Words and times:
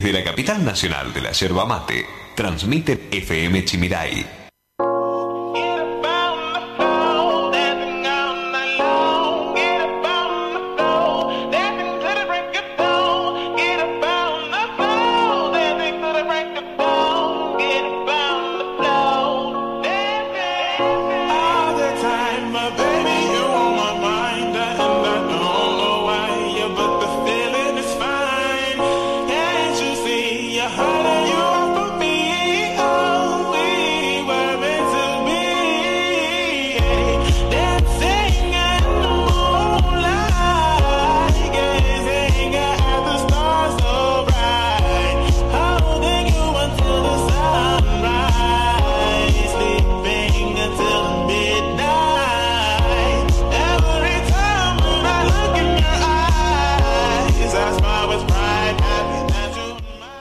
De 0.00 0.12
la 0.12 0.22
capital 0.22 0.64
nacional 0.64 1.12
de 1.12 1.20
la 1.20 1.32
yerba 1.32 1.64
mate, 1.66 2.06
transmite 2.36 3.08
FM 3.10 3.64
Chimirai 3.64 4.37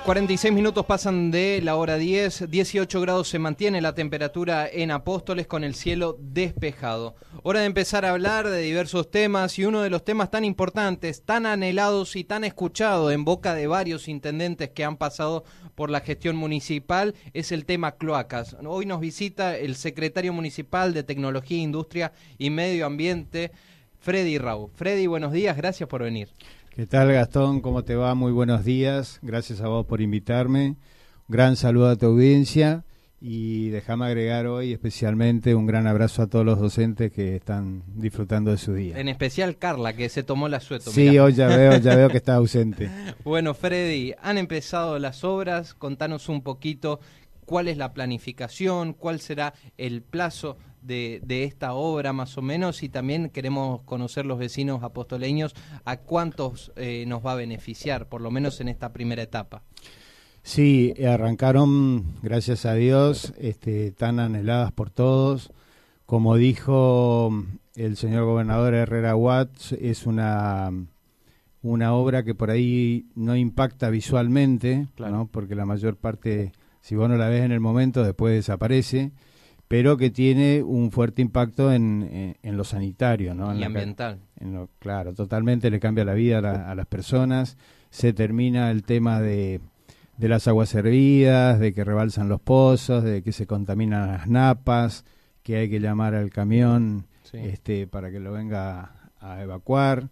Seis 0.08 0.54
minutos 0.54 0.86
pasan 0.86 1.32
de 1.32 1.60
la 1.62 1.76
hora 1.76 1.98
10, 1.98 2.50
18 2.50 3.02
grados 3.02 3.28
se 3.28 3.40
mantiene 3.40 3.82
la 3.82 3.94
temperatura 3.94 4.66
en 4.66 4.90
Apóstoles 4.90 5.48
con 5.48 5.66
el 5.66 5.76
cielo 5.76 6.16
despejado. 6.18 7.16
Hora 7.44 7.60
de 7.60 7.66
empezar 7.66 8.06
a 8.06 8.12
hablar 8.12 8.48
de 8.48 8.62
diversos 8.62 9.12
temas 9.12 9.60
y 9.60 9.66
uno 9.66 9.82
de 9.82 9.90
los 9.90 10.06
temas 10.06 10.32
tan 10.32 10.46
importantes, 10.46 11.24
tan 11.24 11.46
anhelados 11.46 12.16
y 12.16 12.24
tan 12.24 12.46
escuchados 12.46 13.12
en 13.12 13.26
boca 13.26 13.54
de 13.54 13.68
varios 13.68 14.08
intendentes 14.08 14.70
que 14.70 14.86
han 14.86 14.96
pasado 14.96 15.44
por 15.76 15.90
la 15.90 16.00
gestión 16.00 16.38
municipal 16.38 17.14
es 17.34 17.52
el 17.52 17.66
tema 17.66 17.98
cloacas. 17.98 18.56
Hoy 18.66 18.86
nos 18.86 19.02
visita 19.02 19.58
el 19.58 19.76
secretario 19.76 20.32
municipal 20.32 20.94
de 20.94 21.04
Tecnología, 21.04 21.62
Industria 21.62 22.14
y 22.38 22.50
Medio 22.50 22.86
Ambiente, 22.86 23.52
Freddy 24.00 24.38
Rau. 24.38 24.72
Freddy, 24.74 25.06
buenos 25.06 25.34
días, 25.34 25.58
gracias 25.58 25.90
por 25.90 26.02
venir. 26.02 26.30
¿Qué 26.78 26.86
tal 26.86 27.12
Gastón? 27.12 27.62
¿Cómo 27.62 27.84
te 27.84 27.96
va? 27.96 28.14
Muy 28.14 28.32
buenos 28.32 28.64
días. 28.64 29.18
Gracias 29.24 29.62
a 29.62 29.68
vos 29.68 29.88
por 29.88 30.00
invitarme. 30.00 30.68
Un 30.68 30.78
gran 31.28 31.56
saludo 31.56 31.90
a 31.90 31.96
tu 31.96 32.06
audiencia 32.06 32.84
y 33.20 33.70
déjame 33.70 34.06
agregar 34.06 34.46
hoy 34.46 34.74
especialmente 34.74 35.56
un 35.56 35.66
gran 35.66 35.88
abrazo 35.88 36.22
a 36.22 36.28
todos 36.28 36.46
los 36.46 36.60
docentes 36.60 37.12
que 37.12 37.36
están 37.36 37.82
disfrutando 37.96 38.52
de 38.52 38.60
su 38.60 38.76
día. 38.76 39.00
En 39.00 39.08
especial 39.08 39.58
Carla, 39.58 39.94
que 39.94 40.08
se 40.08 40.22
tomó 40.22 40.50
la 40.50 40.60
sueto. 40.60 40.92
Sí, 40.92 41.18
hoy 41.18 41.34
ya 41.34 41.48
veo, 41.48 41.78
ya 41.80 41.96
veo 41.96 42.10
que 42.10 42.18
está 42.18 42.36
ausente. 42.36 42.92
bueno, 43.24 43.56
Freddy, 43.56 44.14
han 44.22 44.38
empezado 44.38 45.00
las 45.00 45.24
obras. 45.24 45.74
Contanos 45.74 46.30
un 46.30 46.44
poquito 46.44 47.00
cuál 47.48 47.70
es 47.70 47.78
la 47.78 47.92
planificación, 47.92 48.94
cuál 48.94 49.20
será 49.20 49.56
el 49.80 50.04
plazo 50.04 50.58
de, 50.82 51.44
esta 51.44 51.74
obra 51.74 52.14
más 52.14 52.38
o 52.38 52.42
menos 52.42 52.84
y 52.84 52.90
también 52.90 53.30
queremos 53.30 53.82
conocer 53.84 54.26
los 54.26 54.40
vecinos 54.40 54.84
apostoleños 54.84 55.54
a 55.86 55.98
cuántos 55.98 56.72
eh, 56.76 57.06
nos 57.08 57.26
va 57.26 57.34
a 57.34 57.36
beneficiar, 57.36 58.08
por 58.08 58.22
lo 58.22 58.32
menos 58.32 58.62
en 58.62 58.70
esta 58.70 58.94
primera 58.94 59.22
etapa. 59.22 59.64
Sí, 60.44 60.94
arrancaron, 61.06 62.06
gracias 62.22 62.66
a 62.66 62.74
Dios, 62.74 63.34
este, 63.38 63.92
tan 63.92 64.20
anheladas 64.20 64.72
por 64.72 64.90
todos. 64.90 65.52
Como 66.06 66.38
dijo 66.38 67.34
el 67.76 67.98
señor 67.98 68.24
gobernador 68.24 68.74
Herrera 68.74 69.14
Watts, 69.16 69.74
es 69.74 70.06
una, 70.06 70.72
una 71.62 71.94
obra 71.94 72.24
que 72.24 72.34
por 72.34 72.50
ahí 72.50 73.08
no 73.14 73.36
impacta 73.36 73.90
visualmente, 73.90 74.88
¿no? 74.98 75.28
porque 75.30 75.54
la 75.54 75.66
mayor 75.66 75.98
parte, 75.98 76.54
si 76.80 76.96
vos 76.96 77.10
no 77.10 77.18
la 77.18 77.28
ves 77.28 77.44
en 77.44 77.52
el 77.52 77.60
momento, 77.60 78.04
después 78.04 78.34
desaparece 78.34 79.12
pero 79.68 79.98
que 79.98 80.10
tiene 80.10 80.64
un 80.64 80.92
fuerte 80.92 81.22
impacto 81.22 81.74
en, 81.74 82.38
en, 82.42 82.58
lo 82.58 82.64
sanitario, 82.64 83.34
¿no? 83.34 83.54
y 83.54 83.64
ambiental. 83.64 84.20
claro, 84.80 85.14
totalmente 85.14 85.70
le 85.70 85.80
cambia 85.80 86.06
la 86.06 86.14
vida 86.14 86.38
a, 86.38 86.76
las 86.76 86.86
personas. 86.86 87.58
Se 87.90 88.14
termina 88.14 88.72
el 88.72 88.84
tema 88.84 89.20
de, 89.20 89.60
de 90.18 90.30
las 90.30 90.48
aguas 90.48 90.70
servidas, 90.70 91.60
de 91.60 91.74
que 91.74 91.84
rebalsan 91.84 92.30
los 92.30 92.40
pozos, 92.40 93.04
de 93.04 93.22
que 93.24 93.34
se 93.34 93.46
contaminan 93.46 94.08
las 94.08 94.28
napas, 94.28 95.04
que 95.44 95.58
hay 95.58 95.70
que 95.70 95.80
llamar 95.80 96.16
al 96.16 96.30
camión 96.30 97.06
este, 97.34 97.88
para 97.88 98.10
que 98.10 98.20
lo 98.20 98.32
venga 98.32 99.12
a 99.20 99.42
evacuar. 99.42 100.10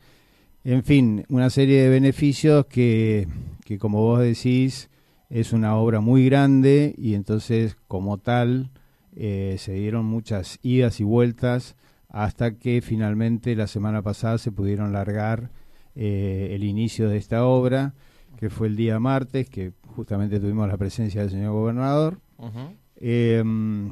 En 0.66 0.84
fin, 0.84 1.26
una 1.30 1.50
serie 1.50 1.84
de 1.84 1.90
beneficios 1.90 2.66
que, 2.66 3.28
que, 3.64 3.78
como 3.78 4.02
vos 4.02 4.20
decís, 4.20 4.90
es 5.30 5.54
una 5.54 5.76
obra 5.76 6.02
muy 6.02 6.26
grande 6.26 6.94
y 6.98 7.14
entonces, 7.14 7.78
como 7.88 8.18
tal, 8.18 8.72
eh, 9.16 9.56
se 9.58 9.74
dieron 9.74 10.06
muchas 10.06 10.60
idas 10.62 11.00
y 11.00 11.04
vueltas 11.04 11.76
hasta 12.10 12.56
que 12.56 12.82
finalmente 12.82 13.56
la 13.56 13.68
semana 13.68 14.02
pasada 14.02 14.38
se 14.38 14.52
pudieron 14.52 14.94
largar 14.94 15.50
eh, 15.96 16.50
el 16.52 16.64
inicio 16.64 17.10
de 17.10 17.18
esta 17.18 17.46
obra, 17.46 17.94
que 18.38 18.50
fue 18.50 18.68
el 18.68 18.76
día 18.76 19.00
martes, 19.00 19.50
que 19.50 19.74
justamente 19.88 20.40
tuvimos 20.40 20.68
la 20.68 20.78
presencia 20.78 21.22
del 21.22 21.32
señor 21.32 21.54
gobernador. 21.54 22.20
Em, 22.98 23.90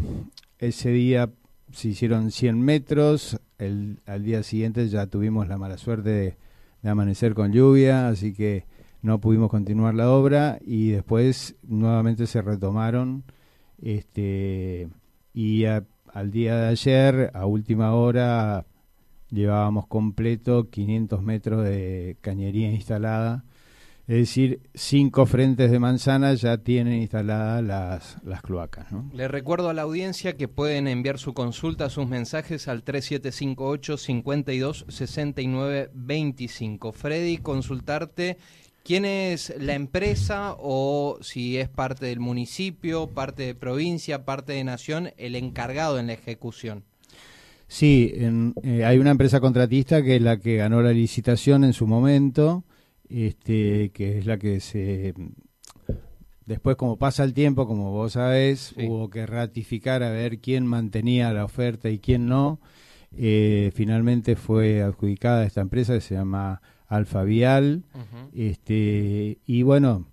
ese 0.59 0.89
día 0.89 1.29
se 1.72 1.90
hicieron 1.90 2.31
100 2.31 2.61
metros, 2.61 3.40
el, 3.57 4.00
al 4.05 4.23
día 4.23 4.44
siguiente 4.44 4.88
ya 4.90 5.07
tuvimos 5.07 5.47
la 5.47 5.57
mala 5.57 5.78
suerte 5.78 6.09
de, 6.09 6.38
de 6.81 6.90
amanecer 6.90 7.34
con 7.34 7.51
lluvia, 7.51 8.07
así 8.09 8.34
que 8.34 8.66
no 9.01 9.19
pudimos 9.19 9.50
continuar 9.50 9.95
la 9.95 10.09
obra 10.09 10.59
y 10.66 10.91
después 10.91 11.55
nuevamente 11.63 12.28
se 12.28 12.41
retomaron 12.41 13.23
este 13.81 14.90
y 15.33 15.66
al 15.66 16.31
día 16.31 16.55
de 16.57 16.67
ayer, 16.67 17.31
a 17.33 17.45
última 17.45 17.94
hora, 17.94 18.66
llevábamos 19.31 19.88
completo 19.88 20.69
500 20.69 21.21
metros 21.21 21.63
de 21.63 22.17
cañería 22.21 22.71
instalada. 22.71 23.43
Es 24.05 24.17
decir, 24.17 24.59
cinco 24.73 25.25
frentes 25.25 25.72
de 25.72 25.79
manzana 25.79 26.33
ya 26.33 26.57
tienen 26.57 27.01
instaladas 27.01 27.63
las, 27.63 28.17
las 28.23 28.41
cloacas. 28.41 28.91
¿no? 28.91 29.09
Le 29.13 29.29
recuerdo 29.29 29.69
a 29.69 29.73
la 29.73 29.83
audiencia 29.83 30.35
que 30.35 30.49
pueden 30.49 30.89
enviar 30.89 31.17
su 31.17 31.33
consulta, 31.33 31.89
sus 31.89 32.07
mensajes 32.07 32.67
al 32.67 32.83
3758 32.83 33.97
52 33.97 34.85
69 34.89 35.89
25. 35.93 36.91
Freddy, 36.91 37.38
consultarte 37.38 38.38
¿Quién 38.83 39.05
es 39.05 39.53
la 39.59 39.75
empresa 39.75 40.57
o 40.59 41.17
si 41.21 41.57
es 41.57 41.69
parte 41.69 42.07
del 42.07 42.19
municipio, 42.19 43.07
parte 43.07 43.44
de 43.44 43.55
provincia, 43.55 44.25
parte 44.25 44.51
de 44.51 44.66
nación, 44.66 45.11
el 45.16 45.38
encargado 45.38 45.99
en 45.99 46.07
la 46.07 46.13
ejecución? 46.13 46.83
Sí, 47.67 48.11
eh, 48.13 48.83
hay 48.83 48.97
una 48.97 49.11
empresa 49.11 49.39
contratista 49.39 50.03
que 50.03 50.17
es 50.17 50.22
la 50.22 50.38
que 50.38 50.57
ganó 50.57 50.81
la 50.81 50.91
licitación 50.91 51.63
en 51.63 51.72
su 51.72 51.88
momento, 51.88 52.66
este, 53.07 53.91
que 53.91 54.17
es 54.17 54.25
la 54.25 54.38
que 54.38 54.59
se... 54.59 55.13
Después, 56.45 56.75
como 56.75 56.97
pasa 56.97 57.23
el 57.23 57.33
tiempo, 57.33 57.66
como 57.66 57.91
vos 57.91 58.13
sabés, 58.13 58.75
hubo 58.77 59.09
que 59.09 59.25
ratificar 59.25 60.03
a 60.03 60.09
ver 60.09 60.39
quién 60.39 60.67
mantenía 60.67 61.31
la 61.31 61.45
oferta 61.45 61.89
y 61.89 61.99
quién 61.99 62.27
no. 62.27 62.59
Eh, 63.16 63.72
finalmente 63.73 64.35
fue 64.35 64.81
adjudicada 64.81 65.45
esta 65.45 65.61
empresa 65.61 65.93
que 65.93 66.01
se 66.01 66.16
llama 66.16 66.61
Alfa 66.95 67.23
Vial, 67.23 67.83
este, 68.33 69.39
y 69.45 69.63
bueno, 69.63 70.05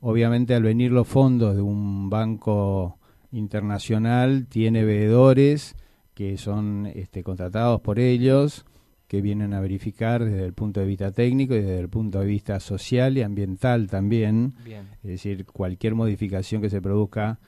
obviamente 0.00 0.54
al 0.54 0.62
venir 0.62 0.90
los 0.92 1.06
fondos 1.06 1.54
de 1.54 1.62
un 1.62 2.10
banco 2.10 2.98
internacional, 3.30 4.46
tiene 4.48 4.84
veedores 4.84 5.76
que 6.14 6.36
son 6.38 6.86
este, 6.94 7.22
contratados 7.22 7.80
por 7.80 7.98
ellos, 7.98 8.64
que 9.08 9.20
vienen 9.20 9.52
a 9.52 9.60
verificar 9.60 10.24
desde 10.24 10.44
el 10.44 10.54
punto 10.54 10.80
de 10.80 10.86
vista 10.86 11.12
técnico 11.12 11.54
y 11.54 11.60
desde 11.60 11.80
el 11.80 11.90
punto 11.90 12.20
de 12.20 12.26
vista 12.26 12.60
social 12.60 13.18
y 13.18 13.22
ambiental 13.22 13.86
también. 13.88 14.54
Es 15.02 15.10
decir, 15.10 15.44
cualquier 15.44 15.94
modificación 15.94 16.62
que 16.62 16.70
se 16.70 16.80
produzca 16.80 17.38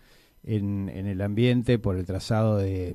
en, 0.42 0.90
en 0.90 1.06
el 1.06 1.22
ambiente 1.22 1.78
por 1.78 1.96
el 1.96 2.04
trazado 2.04 2.58
de... 2.58 2.94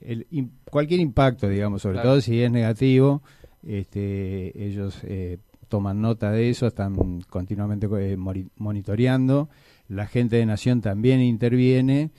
El, 0.00 0.26
cualquier 0.70 1.00
impacto, 1.00 1.48
digamos, 1.48 1.82
sobre 1.82 2.00
todo 2.00 2.20
si 2.20 2.40
es 2.42 2.50
negativo, 2.50 3.22
este, 3.66 4.66
ellos 4.66 5.00
eh, 5.04 5.38
toman 5.68 6.00
nota 6.00 6.30
de 6.30 6.50
eso, 6.50 6.66
están 6.66 7.22
continuamente 7.22 7.88
eh, 7.98 8.16
monitoreando. 8.16 9.48
La 9.88 10.06
gente 10.06 10.36
de 10.36 10.46
Nación 10.46 10.80
también 10.80 11.20
interviene. 11.20 12.10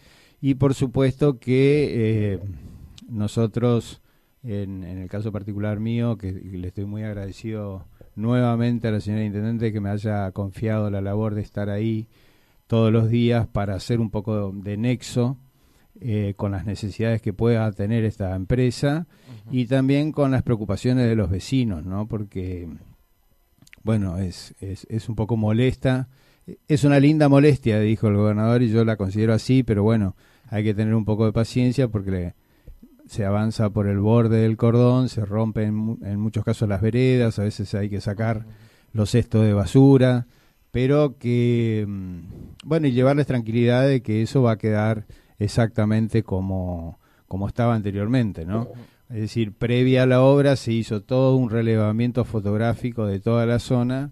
Y 0.42 0.56
por 0.56 0.74
supuesto 0.74 1.40
que 1.40 2.34
eh, 2.34 2.40
nosotros, 3.10 4.02
en, 4.44 4.84
el 4.84 5.10
caso 5.10 5.32
particular 5.32 5.80
mío, 5.80 6.18
que 6.18 6.32
le 6.32 6.68
estoy 6.68 6.86
muy 6.86 7.04
agradecido 7.04 7.86
nuevamente 8.16 8.88
a 8.88 8.92
la 8.92 9.02
señora 9.02 9.24
Intendente 9.24 9.74
que 9.74 9.82
me 9.82 9.90
haya 9.90 10.32
confiado 10.32 10.90
la 10.90 11.02
labor 11.02 11.36
de 11.36 11.42
estar 11.42 11.70
ahí 11.70 12.08
todos 12.68 12.92
los 12.92 13.10
días 13.10 13.48
para 13.48 13.76
hacer 13.76 14.00
un 14.00 14.10
poco 14.10 14.52
de 14.52 14.78
nexo 14.78 15.38
eh, 16.02 16.34
con 16.36 16.52
las 16.52 16.66
necesidades 16.66 17.22
que 17.22 17.34
pueda 17.34 17.72
tener 17.72 18.04
esta 18.04 18.36
empresa 18.36 19.08
y 19.52 19.66
también 19.66 20.12
con 20.12 20.32
las 20.32 20.44
preocupaciones 20.44 21.08
de 21.08 21.16
los 21.16 21.30
vecinos, 21.30 21.86
¿no? 21.86 22.08
Porque, 22.08 22.68
bueno, 23.84 24.18
es, 24.18 24.56
es, 24.60 24.86
es 24.90 25.10
un 25.10 25.16
poco 25.16 25.38
molesta. 25.38 26.10
Es 26.68 26.84
una 26.84 27.00
linda 27.00 27.30
molestia, 27.30 27.80
dijo 27.80 28.08
el 28.08 28.18
gobernador, 28.18 28.62
y 28.62 28.70
yo 28.70 28.86
la 28.86 28.98
considero 28.98 29.34
así, 29.34 29.64
pero 29.64 29.84
bueno, 29.84 30.16
hay 30.50 30.64
que 30.64 30.74
tener 30.74 30.94
un 30.94 31.06
poco 31.06 31.26
de 31.26 31.34
paciencia 31.34 31.88
porque 31.88 32.34
se 33.08 33.26
avanza 33.26 33.70
por 33.70 33.88
el 33.88 34.00
borde 34.00 34.42
del 34.42 34.58
cordón, 34.58 35.10
se 35.10 35.26
rompen 35.26 35.98
en 36.04 36.20
muchos 36.20 36.44
casos 36.44 36.68
las 36.68 36.82
veredas, 36.82 37.40
a 37.40 37.44
veces 37.44 37.74
hay 37.76 37.90
que 37.90 38.02
sacar 38.02 38.46
los 38.94 39.12
cestos 39.12 39.44
de 39.44 39.54
basura, 39.54 40.28
pero 40.72 41.18
que, 41.18 41.86
mm, 41.88 42.20
bueno, 42.66 42.88
y 42.88 42.92
llevarles 42.92 43.28
tranquilidad 43.28 43.88
de 43.88 44.02
que 44.02 44.22
eso 44.22 44.42
va 44.42 44.54
a 44.54 44.58
quedar 44.58 45.06
exactamente 45.40 46.24
como, 46.24 47.00
como 47.28 47.48
estaba 47.48 47.76
anteriormente, 47.76 48.46
¿no? 48.46 48.70
Es 49.10 49.22
decir, 49.22 49.54
previa 49.54 50.04
a 50.04 50.08
la 50.08 50.22
obra 50.22 50.56
se 50.56 50.72
hizo 50.72 51.02
todo 51.02 51.36
un 51.36 51.50
relevamiento 51.50 52.26
fotográfico 52.26 53.06
de 53.06 53.20
toda 53.20 53.46
la 53.46 53.60
zona, 53.60 54.12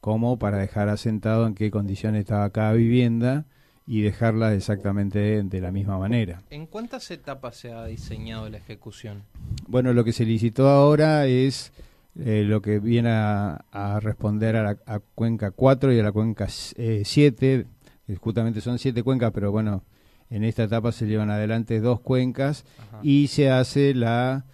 como 0.00 0.36
para 0.38 0.58
dejar 0.58 0.88
asentado 0.88 1.46
en 1.46 1.54
qué 1.54 1.70
condiciones 1.70 2.20
estaba 2.20 2.50
cada 2.50 2.72
vivienda 2.72 3.46
y 3.86 4.02
dejarla 4.02 4.52
exactamente 4.54 5.42
de, 5.42 5.60
la 5.60 5.70
misma 5.70 5.98
manera. 5.98 6.42
¿En 6.50 6.66
cuántas 6.66 7.10
etapas 7.10 7.56
se 7.56 7.72
ha 7.72 7.84
diseñado 7.86 8.48
la 8.48 8.58
ejecución? 8.58 9.22
Bueno, 9.68 9.92
lo 9.92 10.04
que 10.04 10.12
se 10.12 10.24
licitó 10.24 10.68
ahora 10.68 11.26
es 11.26 11.72
eh, 12.18 12.44
lo 12.44 12.60
que 12.62 12.80
viene 12.80 13.10
a, 13.10 13.98
responder 14.00 14.56
a 14.56 14.62
la 14.62 15.00
cuenca 15.14 15.50
4 15.52 15.92
y 15.92 16.00
a 16.00 16.02
la 16.02 16.12
cuenca 16.12 16.48
7, 16.48 17.66
eh, 18.08 18.16
justamente 18.16 18.60
son 18.60 18.78
siete 18.78 19.02
cuencas, 19.02 19.30
pero 19.32 19.52
bueno, 19.52 19.84
en 20.32 20.44
esta 20.44 20.64
etapa 20.64 20.92
se 20.92 21.06
llevan 21.06 21.30
adelante 21.30 21.80
dos 21.80 22.00
cuencas 22.00 22.64
y 23.02 23.26
se 23.26 23.50
hace 23.50 23.92
la 23.94 24.46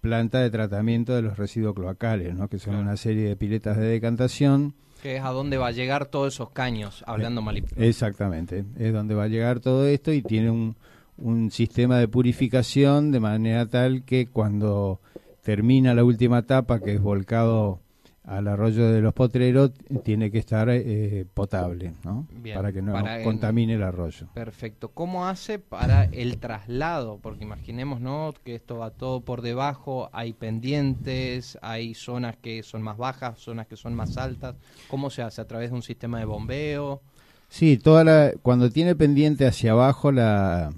planta 0.00 0.40
de 0.40 0.48
tratamiento 0.48 1.14
de 1.14 1.20
los 1.20 1.36
residuos 1.36 1.74
cloacales, 1.74 2.34
¿no? 2.34 2.48
que 2.48 2.58
son 2.58 2.76
una 2.76 2.96
serie 2.96 3.28
de 3.28 3.36
piletas 3.36 3.76
de 3.76 3.86
decantación. 3.86 4.74
Que 5.02 5.16
es 5.16 5.22
a 5.22 5.28
dónde 5.28 5.58
va 5.58 5.66
a 5.66 5.72
llegar 5.72 6.06
todos 6.06 6.32
esos 6.32 6.50
caños, 6.50 7.04
hablando 7.06 7.42
mal. 7.42 7.62
Exactamente, 7.76 8.64
es 8.78 8.92
donde 8.92 9.14
va 9.14 9.24
a 9.24 9.28
llegar 9.28 9.60
todo 9.60 9.86
esto 9.86 10.14
y 10.14 10.22
tiene 10.22 10.50
un, 10.50 10.76
un 11.18 11.50
sistema 11.50 11.98
de 11.98 12.08
purificación 12.08 13.10
de 13.10 13.20
manera 13.20 13.66
tal 13.66 14.04
que 14.04 14.28
cuando 14.28 14.98
termina 15.42 15.92
la 15.92 16.04
última 16.04 16.38
etapa, 16.38 16.80
que 16.80 16.94
es 16.94 17.02
volcado 17.02 17.80
al 18.28 18.46
arroyo 18.46 18.92
de 18.92 19.00
los 19.00 19.14
potreros 19.14 19.72
tiene 20.04 20.30
que 20.30 20.38
estar 20.38 20.68
eh, 20.70 21.24
potable, 21.32 21.94
¿no? 22.04 22.26
para 22.54 22.72
que 22.72 22.82
no 22.82 22.94
contamine 23.24 23.74
el 23.74 23.82
arroyo. 23.82 24.26
Perfecto. 24.34 24.90
¿Cómo 24.90 25.26
hace 25.26 25.58
para 25.58 26.04
el 26.04 26.38
traslado? 26.38 27.18
Porque 27.22 27.44
imaginemos, 27.44 28.00
¿no? 28.00 28.34
Que 28.44 28.54
esto 28.54 28.78
va 28.78 28.90
todo 28.90 29.22
por 29.22 29.40
debajo, 29.40 30.10
hay 30.12 30.34
pendientes, 30.34 31.58
hay 31.62 31.94
zonas 31.94 32.36
que 32.36 32.62
son 32.62 32.82
más 32.82 32.98
bajas, 32.98 33.38
zonas 33.38 33.66
que 33.66 33.76
son 33.76 33.94
más 33.94 34.18
altas. 34.18 34.56
¿Cómo 34.88 35.08
se 35.08 35.22
hace? 35.22 35.40
¿A 35.40 35.46
través 35.46 35.70
de 35.70 35.76
un 35.76 35.82
sistema 35.82 36.18
de 36.18 36.26
bombeo? 36.26 37.00
Sí, 37.48 37.78
toda 37.78 38.04
la, 38.04 38.32
cuando 38.42 38.70
tiene 38.70 38.94
pendiente 38.94 39.46
hacia 39.46 39.72
abajo 39.72 40.12
la, 40.12 40.70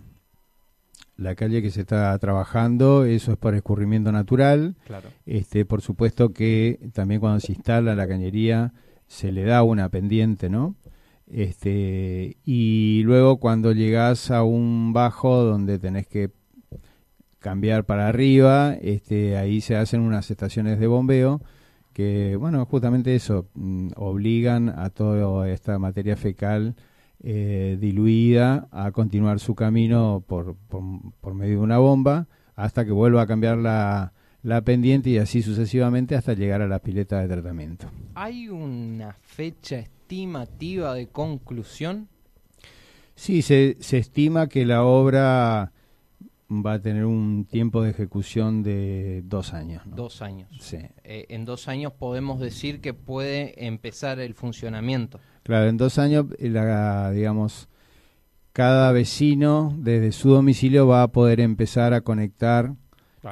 la 1.21 1.35
calle 1.35 1.63
que 1.63 1.71
se 1.71 1.83
está 1.83 2.19
trabajando, 2.19 3.05
eso 3.05 3.33
es 3.33 3.39
por 3.39 3.55
escurrimiento 3.55 4.11
natural. 4.11 4.75
Claro. 4.87 5.11
Este, 5.27 5.65
por 5.65 5.83
supuesto 5.83 6.33
que 6.33 6.81
también 6.95 7.21
cuando 7.21 7.41
se 7.41 7.53
instala 7.53 7.95
la 7.95 8.09
cañería 8.09 8.73
se 9.07 9.31
le 9.31 9.45
da 9.45 9.63
una 9.63 9.89
pendiente, 9.89 10.49
¿no? 10.49 10.77
Este, 11.27 12.39
y 12.45 13.03
luego 13.05 13.39
cuando 13.39 13.73
llegas 13.73 14.31
a 14.31 14.43
un 14.43 14.93
bajo 14.93 15.45
donde 15.45 15.79
tenés 15.79 16.07
que 16.07 16.31
cambiar 17.39 17.85
para 17.85 18.09
arriba, 18.09 18.75
este, 18.81 19.37
ahí 19.37 19.61
se 19.61 19.77
hacen 19.77 20.01
unas 20.01 20.31
estaciones 20.31 20.81
de 20.81 20.87
bombeo 20.87 21.41
que, 21.93 22.37
bueno, 22.37 22.65
justamente 22.67 23.15
eso, 23.15 23.47
mm, 23.55 23.91
obligan 23.97 24.69
a 24.71 24.91
toda 24.91 25.49
esta 25.51 25.79
materia 25.79 26.17
fecal 26.17 26.75
eh, 27.23 27.77
diluida 27.79 28.69
a 28.71 28.93
continuar 28.93 29.41
su 29.41 29.55
camino 29.55 30.25
por, 30.27 30.57
por, 30.57 31.35
medio 31.35 31.59
de 31.59 31.65
una 31.65 31.79
bomba 31.79 32.29
hasta 32.57 32.85
que 32.85 32.93
vuelva 32.93 33.23
a 33.23 33.27
cambiar 33.27 33.59
la, 33.59 34.13
la 34.43 34.63
pendiente 34.63 35.11
y 35.11 35.19
así 35.19 35.43
sucesivamente 35.43 36.17
hasta 36.17 36.35
llegar 36.35 36.63
a 36.63 36.69
la 36.69 36.79
pileta 36.79 37.21
de 37.21 37.29
tratamiento. 37.29 37.91
¿Hay 38.15 38.49
una 38.49 39.13
fecha 39.13 39.79
estimativa 39.79 40.95
de 40.95 41.09
conclusión? 41.09 42.09
Sí, 43.15 43.43
se, 43.43 43.77
se 43.81 43.99
estima 43.99 44.49
que 44.49 44.65
la 44.65 44.83
obra 44.83 45.73
va 46.51 46.75
a 46.75 46.81
tener 46.81 47.05
un 47.05 47.45
tiempo 47.45 47.83
de 47.83 47.91
ejecución 47.91 48.63
de 48.63 49.23
dos 49.25 49.55
años. 49.55 49.83
Dos 49.87 50.21
años. 50.21 50.49
Sí. 50.61 50.79
Eh, 51.05 51.27
en 51.29 51.45
dos 51.45 51.69
años 51.69 51.93
podemos 51.93 52.41
decir 52.41 52.81
que 52.81 52.93
puede 52.93 53.67
empezar 53.67 54.19
el 54.19 54.35
funcionamiento. 54.35 55.21
Claro, 55.51 55.67
en 55.67 55.79
dos 55.79 55.99
años, 55.99 56.27
la, 56.39 57.11
digamos, 57.11 57.69
cada 58.53 58.93
vecino 58.93 59.75
desde 59.79 60.13
su 60.13 60.31
domicilio 60.31 60.87
va 60.87 61.03
a 61.03 61.09
poder 61.09 61.41
empezar 61.41 61.93
a 61.93 62.03
conectar 62.03 62.75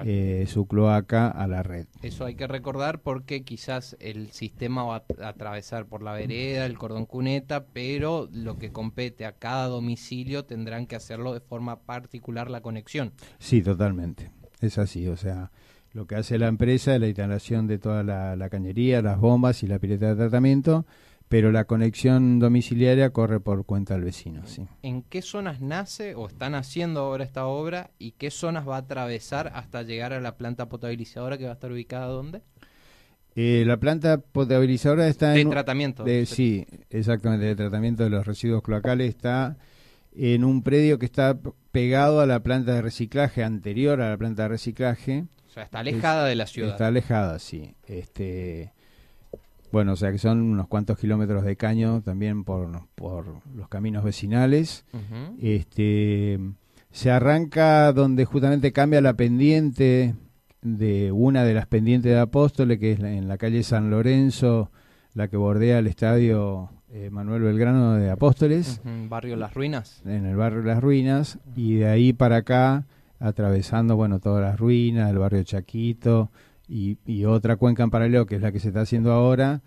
eh, 0.05 0.45
su 0.49 0.67
cloaca 0.67 1.29
a 1.29 1.47
la 1.47 1.63
red. 1.63 1.87
Eso 2.03 2.25
hay 2.25 2.35
que 2.35 2.49
recordar 2.49 3.03
porque 3.03 3.45
quizás 3.45 3.97
el 4.01 4.33
sistema 4.33 4.83
va 4.83 5.05
a 5.23 5.29
atravesar 5.29 5.87
por 5.87 6.03
la 6.03 6.13
vereda, 6.13 6.67
el 6.67 6.77
cordón 6.77 7.07
cuneta, 7.07 7.67
pero 7.67 8.29
lo 8.33 8.59
que 8.59 8.73
compete 8.73 9.25
a 9.25 9.31
cada 9.31 9.69
domicilio 9.69 10.45
tendrán 10.45 10.89
que 10.89 10.97
hacerlo 10.97 11.33
de 11.35 11.41
forma 11.41 11.83
particular 11.83 12.51
la 12.51 12.63
conexión. 12.63 13.13
Sí, 13.39 13.63
totalmente. 13.63 14.33
Es 14.61 14.77
así, 14.79 15.07
o 15.07 15.17
sea, 15.17 15.53
lo 15.93 16.09
que 16.09 16.17
hace 16.17 16.37
la 16.37 16.49
empresa 16.49 16.97
es 16.97 17.01
la 17.01 17.07
instalación 17.07 17.69
de 17.69 17.79
toda 17.79 18.03
la, 18.03 18.35
la 18.35 18.49
cañería, 18.51 19.03
las 19.03 19.21
bombas 19.21 19.63
y 19.63 19.69
la 19.69 19.79
pileta 19.79 20.09
de 20.09 20.17
tratamiento 20.17 20.85
pero 21.29 21.53
la 21.53 21.65
conexión 21.65 22.39
domiciliaria 22.39 23.11
corre 23.11 23.39
por 23.39 23.67
cuenta 23.67 23.95
del 23.95 24.05
vecino. 24.05 24.47
Sí. 24.47 24.67
¿En 24.83 25.03
qué 25.03 25.21
zonas 25.21 25.61
nace 25.61 26.15
o 26.15 26.27
están 26.27 26.55
haciendo 26.55 27.01
ahora 27.01 27.25
esta 27.25 27.47
obra 27.47 27.91
y 27.99 28.13
qué 28.13 28.31
zonas 28.31 28.67
va 28.67 28.77
a 28.77 28.81
atravesar 28.81 29.53
hasta 29.55 29.83
llegar 29.83 30.13
a 30.13 30.21
la 30.21 30.37
planta 30.37 30.69
potabilizadora 30.69 31.37
que 31.37 31.45
va 31.45 31.51
a 31.51 31.55
estar 31.55 31.71
ubicada 31.71 32.07
dónde? 32.07 32.43
Eh, 33.35 33.63
la 33.67 33.77
planta 33.77 34.19
potabilizadora 34.19 35.07
está 35.07 35.37
en... 35.37 35.49
De 35.49 35.53
tratamiento. 35.53 36.05
sí, 36.25 36.67
exactamente, 36.91 37.47
de 37.47 37.55
tratamiento 37.55 38.03
de 38.03 38.11
los 38.11 38.27
residuos 38.27 38.63
cloacales. 38.63 39.11
Está 39.11 39.59
en 40.13 40.45
un 40.45 40.63
predio 40.63 40.99
que 40.99 41.07
está 41.07 41.39
pegado 41.71 42.21
a 42.21 42.27
la 42.27 42.43
planta 42.43 42.73
de 42.73 42.83
reciclaje, 42.83 43.45
anterior 43.45 44.01
a 44.01 44.11
la 44.11 44.17
planta 44.17 44.45
de 44.45 44.49
reciclaje. 44.49 45.27
O 45.47 45.51
sea, 45.51 45.63
está 45.63 45.81
alejada 45.81 46.25
de 46.25 46.35
la 46.35 46.47
ciudad. 46.47 46.71
Está 46.71 46.87
alejada, 46.89 47.39
sí. 47.39 47.75
Este, 47.87 48.73
bueno, 49.73 49.93
o 49.93 49.97
sea 49.97 50.13
que 50.13 50.19
son 50.19 50.41
unos 50.41 50.69
cuantos 50.69 50.99
kilómetros 50.99 51.45
de 51.45 51.57
caño 51.57 52.03
también 52.03 52.45
por, 52.45 52.89
por 52.95 53.27
los 53.55 53.69
caminos 53.69 54.05
vecinales. 54.05 54.85
este, 55.41 56.39
se 56.91 57.11
arranca 57.11 57.93
donde 57.93 58.25
justamente 58.25 58.73
cambia 58.73 59.01
la 59.01 59.15
pendiente 59.15 60.15
de 60.63 61.13
una 61.13 61.45
de 61.45 61.55
las 61.55 61.67
pendientes 61.67 62.13
de 62.13 62.19
Apóstoles, 62.19 62.79
que 62.79 62.93
es 62.93 63.01
en 63.01 63.29
la 63.29 63.39
calle 63.39 63.63
San 63.63 63.91
Lorenzo, 63.91 64.71
la 65.15 65.29
que 65.29 65.37
bordea 65.37 65.79
el 65.79 65.87
estadio 65.87 66.71
eh, 66.91 67.11
Manuel 67.11 67.43
Belgrano 67.43 67.95
de 67.95 68.11
Apóstoles. 68.11 68.81
Barrio 69.09 69.37
Las 69.37 69.55
Ruinas. 69.55 70.03
En 70.05 70.27
el 70.27 70.37
barrio 70.37 70.63
Las 70.63 70.83
Ruinas. 70.83 71.39
Y 71.55 71.77
de 71.77 71.89
ahí 71.89 72.13
para 72.13 72.37
acá, 72.37 72.87
atravesando, 73.21 73.97
bueno, 73.97 74.21
todas 74.21 74.43
las 74.43 74.59
ruinas, 74.59 75.11
el 75.11 75.19
barrio 75.19 75.43
Chaquito, 75.43 76.31
y, 76.69 77.25
otra 77.25 77.57
cuenca 77.57 77.83
en 77.83 77.91
paralelo, 77.91 78.27
que 78.27 78.37
es 78.37 78.43
la 78.43 78.53
que 78.53 78.61
se 78.61 78.69
está 78.69 78.83
haciendo 78.83 79.13
ahora, 79.13 79.63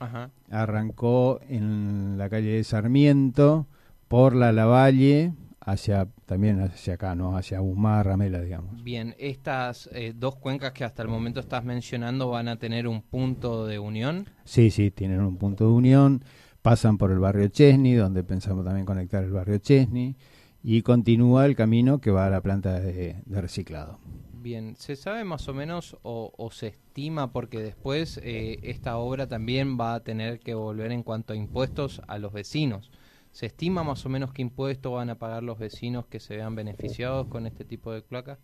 arrancó 0.50 1.40
en 1.50 2.18
la 2.18 2.30
calle 2.30 2.56
de 2.56 2.64
Sarmiento 2.64 3.68
por 4.08 4.36
la 4.36 4.52
Lavalle 4.52 5.34
hacia 5.62 6.08
también 6.26 6.60
hacia 6.60 6.96
acá, 6.96 7.16
¿no? 7.16 7.38
Hacia 7.38 7.62
Humar, 7.62 8.06
Ramela, 8.08 8.42
digamos. 8.42 8.84
Bien, 8.84 9.16
estas 9.20 9.90
eh, 9.94 10.14
dos 10.16 10.36
cuencas 10.36 10.72
que 10.72 10.84
hasta 10.84 11.04
el 11.04 11.08
momento 11.08 11.40
estás 11.40 11.64
mencionando 11.64 12.30
van 12.30 12.48
a 12.48 12.58
tener 12.58 12.88
un 12.88 13.02
punto 13.02 13.66
de 13.68 13.80
unión. 13.80 14.28
Sí, 14.44 14.72
sí, 14.72 14.92
tienen 14.92 15.22
un 15.22 15.38
punto 15.38 15.66
de 15.66 15.72
unión. 15.72 16.24
Pasan 16.62 16.98
por 16.98 17.12
el 17.12 17.20
barrio 17.20 17.48
Chesney, 17.48 17.94
donde 17.94 18.24
pensamos 18.24 18.66
también 18.66 18.86
conectar 18.86 19.24
el 19.24 19.32
barrio 19.32 19.58
Chesney, 19.58 20.16
y 20.64 20.82
continúa 20.84 21.46
el 21.46 21.56
camino 21.56 22.00
que 22.00 22.12
va 22.12 22.28
a 22.28 22.30
la 22.30 22.42
planta 22.42 22.80
de 22.80 23.24
reciclado. 23.26 24.00
Bien, 24.42 24.76
¿se 24.76 24.96
sabe 24.96 25.24
más 25.24 25.48
o 25.50 25.54
menos 25.54 25.98
o, 26.02 26.50
se 26.52 26.68
estima, 26.68 27.32
porque 27.32 27.60
después 27.60 28.20
eh, 28.24 28.58
esta 28.64 28.98
obra 28.98 29.28
también 29.28 29.78
va 29.80 29.94
a 29.94 30.00
tener 30.00 30.40
que 30.40 30.56
volver 30.56 30.92
en 30.92 31.04
cuanto 31.04 31.34
a 31.34 31.36
impuestos 31.36 32.02
a 32.08 32.18
los 32.18 32.34
vecinos? 32.34 32.90
¿Se 33.32 33.46
estima 33.46 33.84
más 33.84 34.04
o 34.04 34.10
menos 34.10 34.34
qué 34.34 34.42
impuestos 34.42 34.94
van 34.94 35.12
a 35.12 35.20
pagar 35.20 35.44
los 35.44 35.60
vecinos 35.60 36.08
que 36.08 36.20
se 36.20 36.38
vean 36.38 36.56
beneficiados 36.56 37.28
con 37.28 37.46
este 37.46 37.66
tipo 37.66 37.94
de 37.94 38.02
cloaca? 38.02 38.40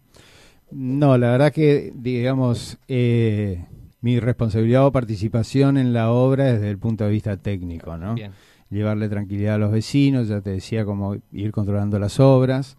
No, 0.70 1.18
la 1.18 1.32
verdad 1.32 1.52
que, 1.52 1.92
digamos, 1.96 2.78
eh, 2.88 3.66
mi 4.02 4.20
responsabilidad 4.20 4.86
o 4.86 4.92
participación 4.92 5.78
en 5.78 5.94
la 5.94 6.12
obra 6.12 6.54
desde 6.54 6.70
el 6.70 6.78
punto 6.78 7.06
de 7.06 7.10
vista 7.10 7.38
técnico, 7.38 7.98
¿no? 7.98 8.16
Llevarle 8.70 9.10
tranquilidad 9.10 9.56
a 9.56 9.58
los 9.58 9.72
vecinos, 9.72 10.28
ya 10.28 10.42
te 10.42 10.52
decía, 10.52 10.86
como 10.86 11.16
ir 11.32 11.52
controlando 11.52 11.98
las 11.98 12.20
obras. 12.20 12.78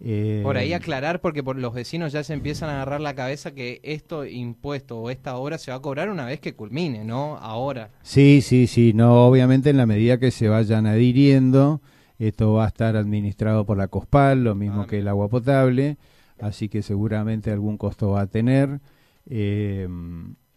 Eh, 0.00 0.40
por 0.44 0.56
ahí 0.56 0.72
aclarar, 0.72 1.20
porque 1.20 1.42
por 1.42 1.56
los 1.56 1.74
vecinos 1.74 2.12
ya 2.12 2.22
se 2.22 2.32
empiezan 2.32 2.70
a 2.70 2.74
agarrar 2.74 3.00
la 3.00 3.14
cabeza 3.14 3.52
que 3.52 3.80
esto 3.82 4.24
impuesto 4.24 4.98
o 4.98 5.10
esta 5.10 5.36
obra 5.36 5.58
se 5.58 5.72
va 5.72 5.78
a 5.78 5.82
cobrar 5.82 6.08
una 6.08 6.24
vez 6.24 6.38
que 6.38 6.54
culmine, 6.54 7.04
¿no? 7.04 7.36
Ahora. 7.38 7.90
Sí, 8.02 8.40
sí, 8.40 8.68
sí, 8.68 8.92
no, 8.92 9.26
obviamente 9.26 9.70
en 9.70 9.76
la 9.76 9.86
medida 9.86 10.18
que 10.18 10.30
se 10.30 10.48
vayan 10.48 10.86
adhiriendo, 10.86 11.80
esto 12.18 12.52
va 12.52 12.66
a 12.66 12.68
estar 12.68 12.96
administrado 12.96 13.66
por 13.66 13.76
la 13.76 13.88
COSPAL, 13.88 14.44
lo 14.44 14.54
mismo 14.54 14.86
que 14.86 15.00
el 15.00 15.08
agua 15.08 15.28
potable, 15.28 15.96
así 16.40 16.68
que 16.68 16.82
seguramente 16.82 17.50
algún 17.50 17.76
costo 17.76 18.10
va 18.10 18.22
a 18.22 18.26
tener. 18.26 18.80
Eh, 19.26 19.88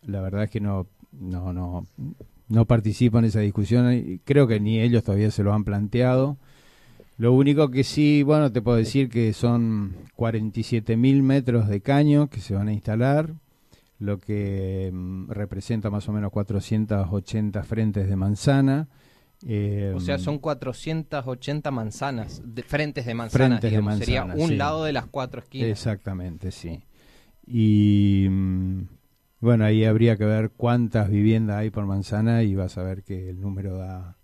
la 0.03 0.21
verdad 0.21 0.43
es 0.43 0.51
que 0.51 0.60
no, 0.60 0.86
no, 1.12 1.51
no, 1.51 1.88
no 2.48 2.65
participo 2.65 3.17
en 3.17 3.25
esa 3.25 3.39
discusión, 3.39 4.21
creo 4.24 4.48
que 4.48 4.60
ni 4.60 4.79
ellos 4.79 5.03
todavía 5.03 5.31
se 5.31 5.41
lo 5.41 5.53
han 5.53 5.63
planteado. 5.63 6.38
Lo 7.21 7.33
único 7.33 7.69
que 7.69 7.83
sí, 7.83 8.23
bueno, 8.23 8.51
te 8.51 8.63
puedo 8.63 8.77
decir 8.77 9.07
que 9.07 9.31
son 9.33 9.95
47 10.15 10.97
mil 10.97 11.21
metros 11.21 11.67
de 11.67 11.79
caño 11.79 12.31
que 12.31 12.39
se 12.39 12.55
van 12.55 12.67
a 12.67 12.73
instalar, 12.73 13.35
lo 13.99 14.19
que 14.19 14.89
mm, 14.91 15.29
representa 15.29 15.91
más 15.91 16.09
o 16.09 16.13
menos 16.13 16.31
480 16.31 17.61
frentes 17.61 18.09
de 18.09 18.15
manzana. 18.15 18.87
o 19.93 19.99
sea, 19.99 20.17
son 20.17 20.39
480 20.39 21.69
manzanas, 21.69 22.41
de, 22.43 22.63
frentes 22.63 23.05
de 23.05 23.13
manzana, 23.13 23.59
digamos, 23.59 23.99
sería 23.99 24.23
un 24.23 24.57
lado 24.57 24.83
de 24.83 24.91
las 24.91 25.05
cuatro 25.05 25.41
esquinas. 25.41 25.69
Exactamente, 25.69 26.49
sí. 26.49 26.81
Y 27.45 28.25
mm, 28.31 28.81
bueno, 29.41 29.65
ahí 29.65 29.85
habría 29.85 30.17
que 30.17 30.25
ver 30.25 30.49
cuántas 30.57 31.07
viviendas 31.11 31.57
hay 31.57 31.69
por 31.69 31.85
manzana 31.85 32.41
y 32.41 32.55
vas 32.55 32.79
a 32.79 32.81
ver 32.81 33.03
que 33.03 33.29
el 33.29 33.39
número 33.39 33.77
da 33.77 34.17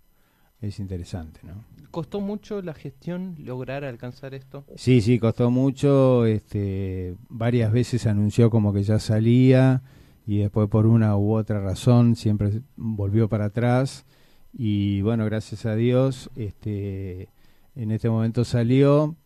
es 0.60 0.80
interesante, 0.80 1.40
¿no? 1.44 1.64
¿Costó 1.90 2.20
mucho 2.20 2.60
la 2.60 2.74
gestión 2.74 3.36
lograr 3.38 3.84
alcanzar 3.84 4.34
esto? 4.34 4.64
Sí, 4.76 5.00
sí, 5.00 5.18
costó 5.18 5.50
mucho. 5.50 6.26
Este, 6.26 7.14
varias 7.28 7.72
veces 7.72 8.06
anunció 8.06 8.50
como 8.50 8.72
que 8.72 8.82
ya 8.82 8.98
salía 8.98 9.82
y 10.26 10.38
después 10.38 10.68
por 10.68 10.86
una 10.86 11.16
u 11.16 11.32
otra 11.34 11.60
razón 11.60 12.14
siempre 12.14 12.60
volvió 12.76 13.28
para 13.28 13.46
atrás. 13.46 14.04
Y 14.52 15.00
bueno, 15.02 15.24
gracias 15.24 15.64
a 15.64 15.74
Dios, 15.76 16.30
este, 16.36 17.30
en 17.74 17.90
este 17.90 18.10
momento 18.10 18.44
salió. 18.44 19.16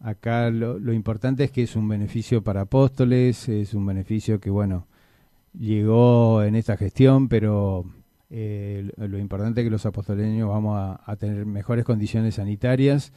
Acá 0.00 0.50
lo, 0.50 0.78
lo 0.78 0.92
importante 0.92 1.44
es 1.44 1.50
que 1.50 1.62
es 1.62 1.76
un 1.76 1.88
beneficio 1.88 2.42
para 2.42 2.62
apóstoles, 2.62 3.48
es 3.48 3.72
un 3.72 3.86
beneficio 3.86 4.40
que, 4.40 4.50
bueno, 4.50 4.86
llegó 5.58 6.42
en 6.42 6.56
esta 6.56 6.76
gestión, 6.76 7.28
pero 7.28 7.86
eh, 8.36 8.90
lo 8.96 9.16
importante 9.16 9.60
es 9.60 9.64
que 9.64 9.70
los 9.70 9.86
apostoleños 9.86 10.48
vamos 10.48 10.98
a, 11.00 11.16
tener 11.16 11.46
mejores 11.46 11.84
condiciones 11.84 12.34
sanitarias, 12.34 13.12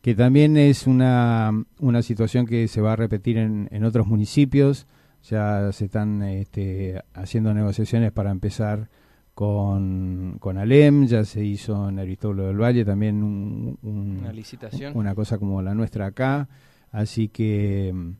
que 0.00 0.14
también 0.14 0.56
es 0.56 0.86
una, 0.86 1.64
una 1.80 2.02
situación 2.02 2.46
que 2.46 2.68
se 2.68 2.80
va 2.80 2.92
a 2.92 2.96
repetir 2.96 3.36
en, 3.36 3.68
en 3.72 3.82
otros 3.82 4.06
municipios. 4.06 4.86
Ya 5.28 5.72
se 5.72 5.86
están 5.86 6.22
este, 6.22 7.02
haciendo 7.14 7.52
negociaciones 7.52 8.12
para 8.12 8.30
empezar 8.30 8.88
con, 9.34 10.36
con 10.38 10.56
Alem, 10.56 11.06
ya 11.06 11.24
se 11.24 11.44
hizo 11.44 11.88
en 11.88 11.98
Aristóbulo 11.98 12.46
del 12.46 12.62
Valle 12.62 12.84
también 12.84 13.76
una 13.82 14.32
licitación. 14.32 14.96
Una 14.96 15.16
cosa 15.16 15.38
como 15.38 15.62
la 15.62 15.74
nuestra 15.74 16.06
acá. 16.06 16.48
Así 16.92 17.26
que 17.28 17.90
mm, 17.92 18.10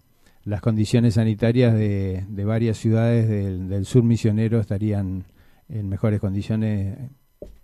las 0.46 0.60
condiciones 0.60 1.14
sanitarias 1.14 1.74
de, 1.74 2.24
de 2.28 2.44
varias 2.44 2.76
ciudades 2.76 3.28
del, 3.28 3.68
del 3.68 3.84
sur 3.84 4.02
misionero 4.02 4.58
estarían 4.58 5.26
en 5.70 5.88
mejores 5.88 6.20
condiciones 6.20 6.98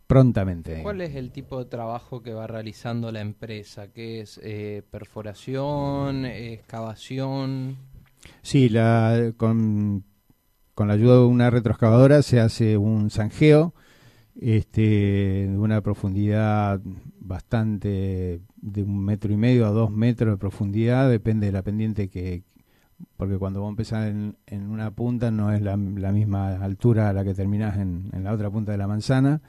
prontamente. 0.07 0.83
¿Cuál 0.83 1.01
es 1.01 1.15
el 1.17 1.33
tipo 1.33 1.59
de 1.59 1.65
trabajo 1.67 2.23
que 2.23 2.33
va 2.33 2.47
realizando 2.47 3.11
la 3.11 3.21
empresa? 3.21 3.93
¿Qué 3.93 4.21
es 4.21 4.41
eh, 4.43 4.83
perforación, 4.91 6.25
excavación? 6.25 7.77
Sí, 8.43 8.69
la, 8.69 9.33
con, 9.37 10.05
con 10.75 10.89
la 10.89 10.95
ayuda 10.95 11.15
de 11.15 11.25
una 11.25 11.51
retroexcavadora 11.51 12.23
se 12.23 12.41
hace 12.41 12.77
un 12.77 13.11
zanjeo 13.11 13.75
este, 14.41 15.49
de 15.49 15.59
una 15.59 15.81
profundidad 15.81 16.81
bastante 17.19 18.41
de 18.57 18.83
un 18.83 19.05
metro 19.05 19.33
y 19.33 19.37
medio 19.37 19.67
a 19.67 19.71
dos 19.71 19.91
metros 19.91 20.35
de 20.35 20.39
profundidad, 20.39 21.11
depende 21.11 21.47
de 21.47 21.53
la 21.53 21.63
pendiente 21.63 22.09
que, 22.09 22.45
porque 23.17 23.39
cuando 23.39 23.61
vos 23.61 23.71
empezás 23.71 24.09
en, 24.09 24.37
en 24.47 24.69
una 24.69 24.91
punta 24.91 25.31
no 25.31 25.53
es 25.53 25.63
la, 25.63 25.77
misma 25.77 26.57
altura 26.63 27.09
a 27.09 27.13
la 27.13 27.25
que 27.25 27.35
terminás 27.35 27.77
en, 27.79 28.11
en, 28.13 28.25
la 28.25 28.33
otra 28.33 28.51
punta 28.51 28.73
de 28.73 28.79
la 28.79 28.87
manzana. 28.87 29.41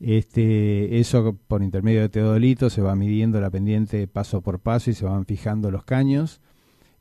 Este, 0.00 0.98
eso 0.98 1.36
por 1.48 1.62
intermedio 1.62 2.02
de 2.02 2.08
teodolito 2.08 2.68
se 2.68 2.82
va 2.82 2.94
midiendo 2.96 3.40
la 3.40 3.50
pendiente 3.50 4.06
paso 4.06 4.40
por 4.40 4.60
paso 4.60 4.90
y 4.90 4.94
se 4.94 5.04
van 5.04 5.24
fijando 5.24 5.70
los 5.70 5.84
caños. 5.84 6.40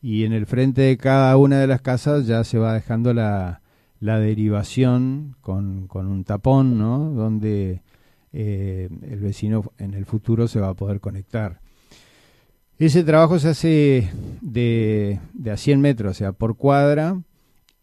Y 0.01 0.25
en 0.25 0.33
el 0.33 0.45
frente 0.45 0.81
de 0.81 0.97
cada 0.97 1.35
una 1.37 1.59
de 1.59 1.67
las 1.67 1.81
casas 1.81 2.27
ya 2.27 2.43
se 2.43 2.57
va 2.57 2.73
dejando 2.73 3.13
la, 3.13 3.61
la 3.99 4.19
derivación 4.19 5.35
con, 5.41 5.87
con, 5.87 6.07
un 6.07 6.23
tapón, 6.23 6.77
¿no? 6.77 7.11
Donde 7.11 7.81
eh, 8.33 8.89
el 9.01 9.19
vecino 9.19 9.71
en 9.77 9.93
el 9.93 10.05
futuro 10.05 10.47
se 10.47 10.59
va 10.59 10.69
a 10.69 10.73
poder 10.73 10.99
conectar. 10.99 11.61
Ese 12.79 13.03
trabajo 13.03 13.39
se 13.39 13.49
hace 13.49 14.09
de, 14.41 15.19
de 15.33 15.51
a 15.51 15.57
100 15.57 15.79
metros, 15.79 16.11
o 16.11 16.13
sea, 16.13 16.31
por 16.33 16.57
cuadra, 16.57 17.21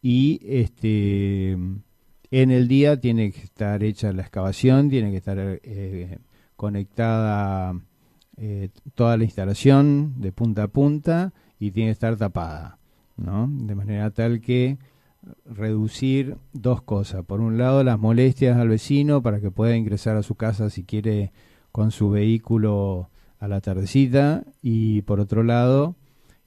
y 0.02 0.40
este 0.44 1.56
en 2.30 2.50
el 2.50 2.68
día 2.68 3.00
tiene 3.00 3.32
que 3.32 3.40
estar 3.40 3.82
hecha 3.82 4.12
la 4.12 4.22
excavación, 4.22 4.88
tiene 4.88 5.10
que 5.10 5.16
estar 5.16 5.38
eh, 5.38 6.18
conectada 6.56 7.74
eh, 8.36 8.68
toda 8.94 9.16
la 9.16 9.24
instalación 9.24 10.14
de 10.20 10.32
punta 10.32 10.64
a 10.64 10.68
punta 10.68 11.32
y 11.58 11.72
tiene 11.72 11.88
que 11.88 11.94
estar 11.94 12.16
tapada, 12.16 12.78
¿no? 13.16 13.48
De 13.50 13.74
manera 13.74 14.10
tal 14.10 14.40
que 14.40 14.78
reducir 15.44 16.36
dos 16.52 16.82
cosas. 16.82 17.24
Por 17.24 17.40
un 17.40 17.58
lado, 17.58 17.84
las 17.84 17.98
molestias 17.98 18.56
al 18.56 18.68
vecino 18.68 19.22
para 19.22 19.40
que 19.40 19.50
pueda 19.50 19.76
ingresar 19.76 20.16
a 20.16 20.22
su 20.22 20.36
casa 20.36 20.70
si 20.70 20.84
quiere 20.84 21.32
con 21.72 21.90
su 21.90 22.10
vehículo 22.10 23.10
a 23.40 23.48
la 23.48 23.60
tardecita 23.60 24.44
y 24.62 25.02
por 25.02 25.18
otro 25.18 25.42
lado 25.42 25.96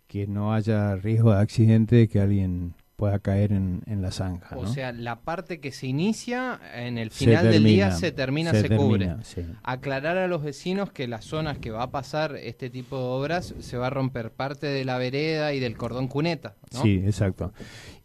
que 0.07 0.27
no 0.27 0.53
haya 0.53 0.95
riesgo 0.95 1.33
de 1.33 1.41
accidente 1.41 1.95
de 1.95 2.07
que 2.07 2.21
alguien 2.21 2.75
pueda 2.95 3.17
caer 3.17 3.51
en, 3.51 3.81
en 3.87 4.03
la 4.03 4.11
zanja. 4.11 4.55
O 4.55 4.67
sea, 4.67 4.91
la 4.91 5.21
parte 5.21 5.59
que 5.59 5.71
se 5.71 5.87
inicia 5.87 6.59
en 6.75 6.99
el 6.99 7.09
final 7.09 7.49
del 7.49 7.63
día 7.63 7.91
se 7.91 8.11
termina, 8.11 8.51
se, 8.51 8.69
cubre. 8.69 9.15
Aclarar 9.63 10.17
a 10.17 10.27
los 10.27 10.43
vecinos 10.43 10.91
que 10.91 11.07
las 11.07 11.25
zonas 11.25 11.57
que 11.57 11.71
va 11.71 11.83
a 11.83 11.91
pasar 11.91 12.35
este 12.35 12.69
tipo 12.69 12.95
de 12.95 13.03
obras 13.03 13.55
se 13.59 13.77
va 13.77 13.87
a 13.87 13.89
romper 13.89 14.31
parte 14.31 14.67
de 14.67 14.85
la 14.85 14.99
vereda 14.99 15.53
y 15.53 15.59
del 15.59 15.75
cordón 15.75 16.07
cuneta. 16.07 16.55
Sí, 16.69 17.01
exacto. 17.03 17.51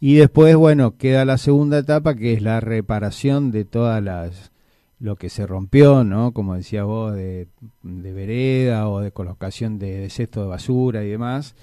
Y 0.00 0.14
después, 0.14 0.56
bueno, 0.56 0.96
queda 0.96 1.26
la 1.26 1.36
segunda 1.36 1.78
etapa 1.78 2.14
que 2.14 2.32
es 2.32 2.42
la 2.42 2.60
reparación 2.60 3.50
de 3.50 3.66
todas 3.66 4.02
las 4.02 4.50
lo 5.00 5.16
que 5.16 5.28
se 5.28 5.46
rompió, 5.46 6.04
¿no? 6.04 6.32
Como 6.32 6.54
decía 6.54 6.84
vos, 6.84 7.14
de, 7.14 7.48
vereda 7.82 8.88
o 8.88 9.00
de 9.00 9.12
colocación 9.12 9.78
de, 9.78 9.98
de, 9.98 10.10
cesto 10.10 10.42
de 10.42 10.48
basura 10.48 11.04
y 11.04 11.10
demás, 11.10 11.54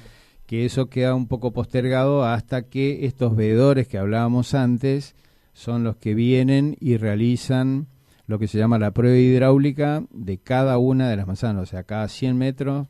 que 0.45 0.65
eso 0.65 0.89
queda 0.89 1.15
un 1.15 1.27
poco 1.27 1.51
postergado 1.51 2.23
hasta 2.23 2.63
que 2.63 3.05
estos 3.05 3.35
veedores 3.35 3.87
que 3.87 3.97
hablábamos 3.97 4.53
antes 4.53 5.15
son 5.53 5.83
los 5.83 5.97
que 5.97 6.13
vienen 6.13 6.77
y 6.79 6.97
realizan 6.97 7.87
lo 8.27 8.39
que 8.39 8.47
se 8.47 8.57
llama 8.57 8.79
la 8.79 8.91
prueba 8.91 9.17
hidráulica 9.17 10.03
de 10.11 10.37
cada 10.37 10.77
una 10.77 11.09
de 11.09 11.15
las 11.15 11.27
manzanas, 11.27 11.63
o 11.63 11.65
sea, 11.65 11.83
cada 11.83 12.07
100 12.07 12.37
metros 12.37 12.87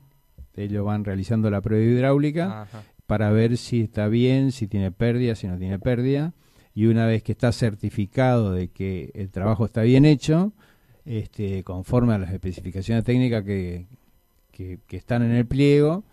ellos 0.56 0.86
van 0.86 1.04
realizando 1.04 1.50
la 1.50 1.62
prueba 1.62 1.84
hidráulica 1.84 2.68
para 3.08 3.32
ver 3.32 3.58
si 3.58 3.82
está 3.82 4.08
bien, 4.08 4.52
si 4.52 4.68
tiene 4.68 4.92
pérdida, 4.92 5.36
si 5.36 5.48
no 5.48 5.58
tiene 5.58 5.80
pérdida 5.80 6.34
y 6.76 6.88
una 6.88 7.08
vez 7.08 7.24
que 7.24 7.32
está 7.32 7.54
certificado 7.54 8.52
de 8.52 8.68
que 8.68 9.10
el 9.16 9.32
trabajo 9.32 9.66
está 9.66 9.82
bien 9.82 10.06
hecho, 10.06 10.52
este, 11.06 11.64
conforme 11.64 12.14
a 12.14 12.18
las 12.18 12.34
especificaciones 12.34 13.06
técnicas 13.06 13.46
que, 13.46 13.88
que, 14.52 14.98
están 14.98 15.24
en 15.24 15.32
el 15.32 15.46
pliego, 15.46 16.04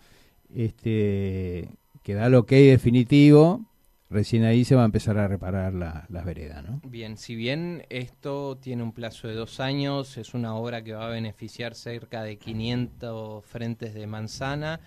este, 0.55 1.69
que 2.01 2.13
da 2.13 2.27
el 2.27 2.35
ok 2.35 2.51
definitivo, 2.51 3.65
recién 4.09 4.45
ahí 4.45 4.63
se 4.63 4.75
va 4.75 4.83
a 4.83 4.85
empezar 4.85 5.17
a 5.17 5.27
reparar 5.27 5.73
la, 5.73 6.05
las 6.07 6.23
veredas. 6.23 6.63
¿no? 6.63 6.79
Bien, 6.85 7.17
si 7.17 7.35
bien 7.35 7.85
esto 7.89 8.57
tiene 8.57 8.83
un 8.83 8.93
plazo 8.93 9.27
de 9.27 9.33
dos 9.33 9.59
años, 9.59 10.17
es 10.17 10.33
una 10.33 10.55
obra 10.55 10.81
que 10.81 10.93
va 10.93 11.07
a 11.07 11.09
beneficiar 11.09 11.75
cerca 11.75 12.23
de 12.23 12.37
500 12.37 13.43
frentes 13.43 13.93
de 13.93 14.07
manzana, 14.07 14.79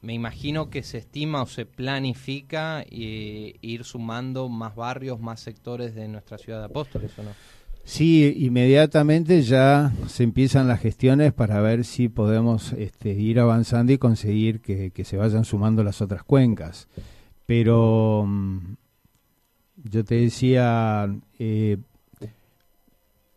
me 0.00 0.14
imagino 0.14 0.70
que 0.70 0.82
se 0.82 0.98
estima 0.98 1.42
o 1.42 1.46
se 1.46 1.66
planifica 1.66 2.84
eh, 2.88 3.56
ir 3.60 3.84
sumando 3.84 4.48
más 4.48 4.74
barrios, 4.74 5.20
más 5.20 5.40
sectores 5.40 5.94
de 5.94 6.08
nuestra 6.08 6.38
ciudad 6.38 6.60
de 6.60 6.66
Apóstoles, 6.66 7.18
¿o 7.18 7.22
no? 7.22 7.30
Sí, 7.88 8.34
inmediatamente 8.40 9.40
ya 9.40 9.94
se 10.08 10.22
empiezan 10.22 10.68
las 10.68 10.80
gestiones 10.80 11.32
para 11.32 11.62
ver 11.62 11.86
si 11.86 12.10
podemos 12.10 12.74
este, 12.74 13.14
ir 13.14 13.40
avanzando 13.40 13.92
y 13.92 13.96
conseguir 13.96 14.60
que, 14.60 14.92
se 15.04 15.16
vayan 15.16 15.46
sumando 15.46 15.82
las 15.82 16.02
otras 16.02 16.22
cuencas. 16.22 16.86
Pero 17.46 18.26
mm, 18.26 18.74
yo 19.84 20.04
te 20.04 20.16
decía, 20.16 21.08
eh, 21.38 21.78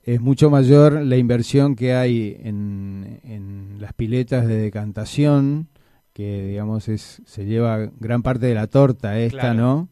es 0.03 0.20
mucho 0.20 0.50
mayor 0.50 1.01
la 1.01 1.15
inversión 1.15 1.75
que 1.75 1.94
hay 1.94 2.38
en, 2.44 3.22
en, 3.24 3.77
las 3.80 3.94
piletas 3.94 4.46
de 4.48 4.58
decantación, 4.58 5.70
que 6.13 6.46
digamos 6.46 6.88
es 6.89 7.22
se 7.25 7.46
lleva 7.46 7.89
gran 8.00 8.22
parte 8.22 8.46
de 8.46 8.56
la 8.56 8.68
torta 8.68 9.20
esta, 9.20 9.53
¿no? 9.53 9.89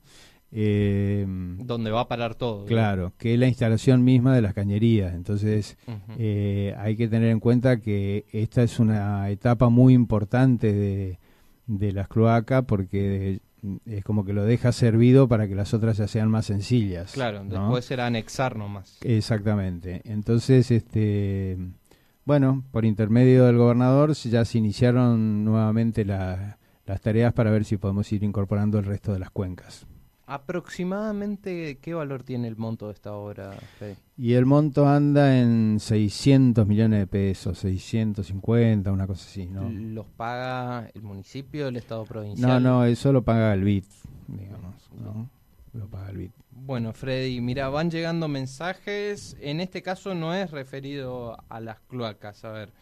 Eh, 0.52 1.26
Donde 1.28 1.92
va 1.92 2.02
a 2.02 2.08
parar 2.08 2.36
todo. 2.36 2.66
Claro, 2.66 3.14
que 3.18 3.34
es 3.34 3.40
la 3.40 3.48
instalación 3.48 4.04
misma 4.04 4.34
de 4.34 4.42
las 4.42 4.54
cañerías. 4.54 5.14
Entonces 5.14 5.78
eh, 6.18 6.76
hay 6.78 6.96
que 6.96 7.08
tener 7.08 7.30
en 7.30 7.40
cuenta 7.40 7.80
que 7.80 8.26
esta 8.32 8.64
es 8.64 8.80
una 8.80 9.30
etapa 9.30 9.70
muy 9.70 9.94
importante 9.94 10.74
de, 10.74 11.20
de 11.68 11.92
las 11.92 12.08
cloacas 12.08 12.66
porque 12.66 13.42
es 13.86 14.04
como 14.04 14.26
que 14.26 14.34
lo 14.34 14.44
deja 14.44 14.72
servido 14.72 15.28
para 15.28 15.48
que 15.48 15.56
las 15.56 15.74
otras 15.74 15.98
ya 15.98 16.08
sean 16.08 16.30
más 16.30 16.46
sencillas. 16.46 17.12
Claro, 17.14 17.44
después 17.44 17.86
será 17.86 18.08
anexar 18.08 18.56
nomás. 18.56 18.98
Exactamente. 19.04 20.02
Entonces, 20.06 20.72
este, 20.72 21.58
bueno, 22.30 22.64
por 22.70 22.86
intermedio 22.86 23.46
del 23.46 23.58
gobernador 23.58 24.14
ya 24.14 24.46
se 24.46 24.60
iniciaron 24.60 25.44
nuevamente 25.44 26.06
las 26.06 26.58
tareas 27.02 27.34
para 27.34 27.50
ver 27.50 27.66
si 27.66 27.78
podemos 27.78 28.12
ir 28.14 28.24
incorporando 28.24 28.78
el 28.78 28.86
resto 28.86 29.12
de 29.12 29.18
las 29.18 29.32
cuencas. 29.32 29.88
¿Aproximadamente 30.28 31.80
qué 31.82 31.96
valor 31.96 32.22
tiene 32.22 32.48
el 32.48 32.56
monto 32.56 32.86
de 32.86 32.94
esta 32.94 33.14
obra, 33.14 33.58
Y 34.16 34.34
el 34.34 34.46
monto 34.46 34.88
anda 34.88 35.40
en 35.40 35.80
600 35.80 36.68
millones 36.68 37.00
de 37.00 37.08
pesos, 37.08 37.58
650, 37.58 38.92
una 38.92 39.08
cosa 39.08 39.26
así, 39.28 39.48
¿no? 39.48 39.68
¿Los 39.68 40.06
paga 40.06 40.88
el 40.94 41.02
municipio, 41.02 41.68
el 41.70 41.78
Estado 41.78 42.06
provincial? 42.06 42.48
No, 42.48 42.60
no, 42.60 42.86
eso 42.86 43.12
lo 43.12 43.24
paga 43.24 43.56
el 43.56 43.64
BID, 43.64 43.86
digamos, 44.28 44.76
¿no? 45.04 45.32
Lo 45.74 45.88
paga 45.88 46.10
el 46.10 46.18
BID. 46.18 46.32
Bueno, 46.52 46.94
Freddy, 46.94 47.42
mira, 47.42 47.70
van 47.70 47.92
llegando 47.92 48.28
mensajes. 48.28 49.38
En 49.40 49.62
este 49.62 49.82
caso 49.82 50.16
no 50.16 50.34
es 50.34 50.52
referido 50.52 51.38
a 51.50 51.60
las 51.60 51.80
cloacas. 51.82 52.44
A 52.44 52.52
ver, 52.52 52.74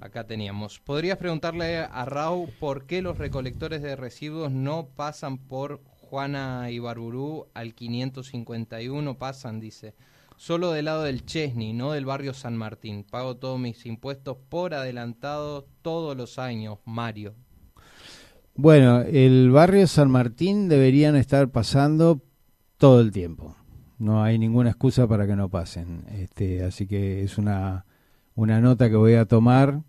acá 0.00 0.26
teníamos. 0.26 0.78
¿Podrías 0.80 1.18
preguntarle 1.18 1.78
a 1.78 2.04
Rau 2.04 2.48
por 2.60 2.86
qué 2.86 3.02
los 3.02 3.18
recolectores 3.18 3.82
de 3.82 3.96
residuos 3.96 4.52
no 4.52 4.86
pasan 4.86 5.38
por 5.38 5.82
Juana 6.12 6.70
y 6.70 6.78
Barburú 6.78 7.46
al 7.54 7.74
551 7.74 9.18
pasan, 9.18 9.60
dice. 9.60 9.94
Solo 10.36 10.72
del 10.72 10.86
lado 10.86 11.04
del 11.04 11.24
Chesney, 11.24 11.72
no 11.72 11.92
del 11.92 12.04
barrio 12.04 12.34
San 12.34 12.56
Martín. 12.56 13.04
Pago 13.04 13.36
todos 13.36 13.58
mis 13.58 13.86
impuestos 13.86 14.36
por 14.48 14.74
adelantado 14.74 15.66
todos 15.82 16.16
los 16.16 16.38
años, 16.38 16.78
Mario. 16.84 17.34
Bueno, 18.54 19.00
el 19.00 19.50
barrio 19.50 19.86
San 19.86 20.10
Martín 20.10 20.68
deberían 20.68 21.16
estar 21.16 21.50
pasando 21.50 22.20
todo 22.76 23.00
el 23.00 23.10
tiempo. 23.10 23.56
No 23.98 24.22
hay 24.22 24.38
ninguna 24.38 24.68
excusa 24.68 25.08
para 25.08 25.26
que 25.26 25.36
no 25.36 25.48
pasen. 25.48 26.04
Este, 26.12 26.62
así 26.62 26.86
que 26.86 27.22
es 27.22 27.38
una, 27.38 27.86
una 28.34 28.60
nota 28.60 28.90
que 28.90 28.96
voy 28.96 29.14
a 29.14 29.24
tomar. 29.24 29.80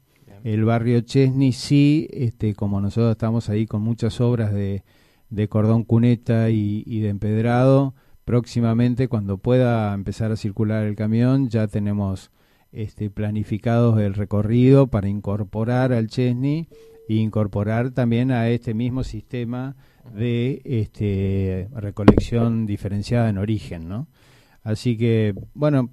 El 0.45 0.63
barrio 0.63 1.01
Chesney 1.01 1.51
sí, 1.51 2.07
este, 2.11 2.55
como 2.55 2.79
nosotros 2.79 3.11
estamos 3.11 3.49
ahí 3.49 3.65
con 3.65 3.81
muchas 3.81 4.21
obras 4.21 4.53
de, 4.53 4.83
de 5.29 5.49
cordón 5.49 5.83
cuneta 5.83 6.49
y, 6.49 6.99
de 7.01 7.09
empedrado. 7.09 7.95
Próximamente, 8.23 9.09
cuando 9.09 9.39
pueda 9.39 9.93
empezar 9.93 10.31
a 10.31 10.37
circular 10.37 10.85
el 10.85 10.95
camión, 10.95 11.49
ya 11.49 11.67
tenemos 11.67 12.31
este, 12.71 13.09
planificados 13.09 13.99
el 13.99 14.13
recorrido 14.13 14.87
para 14.87 15.09
incorporar 15.09 15.91
al 15.91 16.07
Chesney 16.07 16.69
e 17.09 17.15
incorporar 17.15 17.91
también 17.91 18.31
a 18.31 18.49
este 18.49 18.73
mismo 18.73 19.03
sistema 19.03 19.75
de 20.15 20.61
este, 20.65 21.69
recolección 21.73 22.65
diferenciada 22.65 23.29
en 23.29 23.37
origen, 23.37 23.87
¿no? 23.87 24.07
Así 24.63 24.97
que, 24.97 25.35
bueno, 25.53 25.89